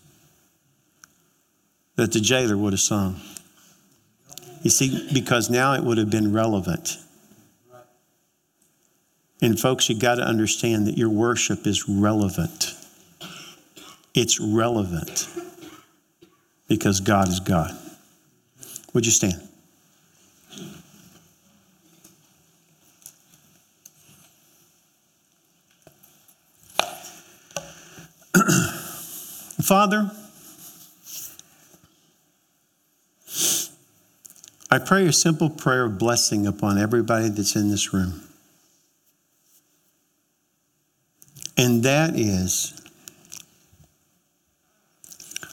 that 1.95 2.11
the 2.11 2.19
jailer 2.19 2.57
would 2.57 2.73
have 2.73 2.79
sung. 2.79 3.21
You 4.63 4.71
see, 4.71 5.07
because 5.13 5.51
now 5.51 5.73
it 5.73 5.83
would 5.83 5.99
have 5.99 6.09
been 6.09 6.33
relevant. 6.33 6.97
And 9.41 9.59
folks, 9.59 9.89
you 9.89 9.99
got 9.99 10.15
to 10.15 10.23
understand 10.23 10.87
that 10.87 10.97
your 10.97 11.09
worship 11.09 11.67
is 11.67 11.87
relevant. 11.89 12.73
It's 14.13 14.39
relevant 14.39 15.27
because 16.67 17.01
God 17.01 17.27
is 17.27 17.39
God. 17.41 17.77
Would 18.93 19.05
you 19.05 19.11
stand? 19.11 19.41
Father, 29.61 30.11
I 34.71 34.79
pray 34.79 35.07
a 35.07 35.13
simple 35.13 35.49
prayer 35.49 35.85
of 35.85 35.97
blessing 35.97 36.47
upon 36.47 36.77
everybody 36.77 37.29
that's 37.29 37.55
in 37.55 37.69
this 37.69 37.93
room. 37.93 38.24
And 41.57 41.83
that 41.83 42.15
is 42.15 42.73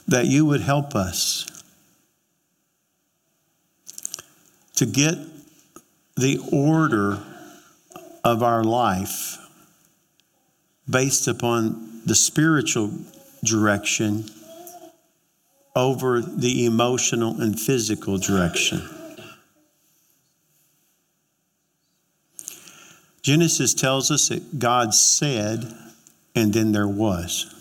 that 0.07 0.25
you 0.25 0.45
would 0.45 0.61
help 0.61 0.95
us 0.95 1.45
to 4.75 4.85
get 4.85 5.17
the 6.15 6.39
order 6.51 7.23
of 8.23 8.43
our 8.43 8.63
life 8.63 9.37
based 10.89 11.27
upon 11.27 12.01
the 12.05 12.15
spiritual 12.15 12.91
direction 13.43 14.25
over 15.75 16.21
the 16.21 16.65
emotional 16.65 17.41
and 17.41 17.59
physical 17.59 18.17
direction. 18.17 18.81
Genesis 23.21 23.73
tells 23.73 24.11
us 24.11 24.27
that 24.27 24.59
God 24.59 24.93
said, 24.93 25.73
and 26.35 26.53
then 26.53 26.71
there 26.71 26.87
was. 26.87 27.53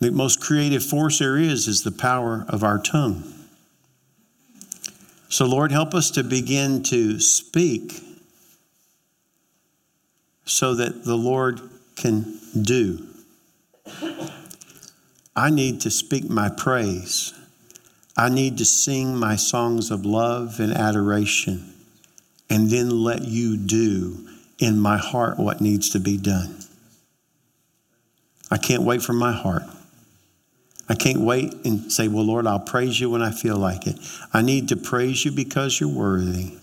The 0.00 0.10
most 0.10 0.40
creative 0.40 0.84
force 0.84 1.18
there 1.20 1.36
is 1.36 1.66
is 1.66 1.82
the 1.82 1.92
power 1.92 2.44
of 2.48 2.62
our 2.62 2.78
tongue. 2.78 3.24
So, 5.28 5.46
Lord, 5.46 5.72
help 5.72 5.94
us 5.94 6.10
to 6.12 6.22
begin 6.22 6.82
to 6.84 7.18
speak 7.20 8.02
so 10.44 10.74
that 10.74 11.04
the 11.04 11.16
Lord 11.16 11.60
can 11.96 12.38
do. 12.60 13.06
I 15.34 15.50
need 15.50 15.80
to 15.80 15.90
speak 15.90 16.28
my 16.28 16.50
praise. 16.50 17.32
I 18.16 18.28
need 18.28 18.58
to 18.58 18.64
sing 18.64 19.16
my 19.16 19.36
songs 19.36 19.90
of 19.90 20.04
love 20.04 20.60
and 20.60 20.72
adoration, 20.72 21.74
and 22.48 22.70
then 22.70 22.90
let 22.90 23.22
you 23.22 23.56
do 23.56 24.28
in 24.64 24.78
my 24.78 24.96
heart 24.96 25.38
what 25.38 25.60
needs 25.60 25.90
to 25.90 26.00
be 26.00 26.16
done. 26.16 26.58
I 28.50 28.56
can't 28.56 28.82
wait 28.82 29.02
for 29.02 29.12
my 29.12 29.32
heart. 29.32 29.64
I 30.88 30.94
can't 30.94 31.20
wait 31.20 31.52
and 31.66 31.92
say, 31.92 32.08
Well, 32.08 32.24
Lord, 32.24 32.46
I'll 32.46 32.60
praise 32.60 32.98
you 32.98 33.10
when 33.10 33.20
I 33.20 33.30
feel 33.30 33.56
like 33.56 33.86
it. 33.86 33.96
I 34.32 34.40
need 34.40 34.68
to 34.70 34.76
praise 34.76 35.24
you 35.24 35.32
because 35.32 35.78
you're 35.78 35.90
worthy 35.90 36.56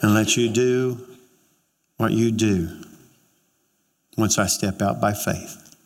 and 0.00 0.14
let 0.14 0.38
you 0.38 0.48
do 0.48 1.06
what 1.98 2.12
you 2.12 2.30
do 2.32 2.82
once 4.16 4.38
I 4.38 4.46
step 4.46 4.80
out 4.80 5.02
by 5.02 5.12
faith. 5.12 5.76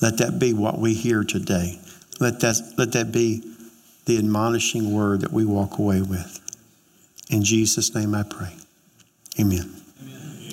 Let 0.00 0.18
that 0.18 0.38
be 0.38 0.52
what 0.52 0.78
we 0.78 0.94
hear 0.94 1.24
today. 1.24 1.80
Let 2.20 2.38
that, 2.40 2.56
let 2.76 2.92
that 2.92 3.10
be 3.10 3.42
the 4.06 4.18
admonishing 4.18 4.94
word 4.94 5.22
that 5.22 5.32
we 5.32 5.44
walk 5.44 5.78
away 5.78 6.02
with. 6.02 6.40
In 7.30 7.42
Jesus' 7.42 7.94
name 7.94 8.14
I 8.14 8.22
pray. 8.22 8.54
Amen. 9.40 9.70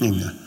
Amen. 0.01 0.39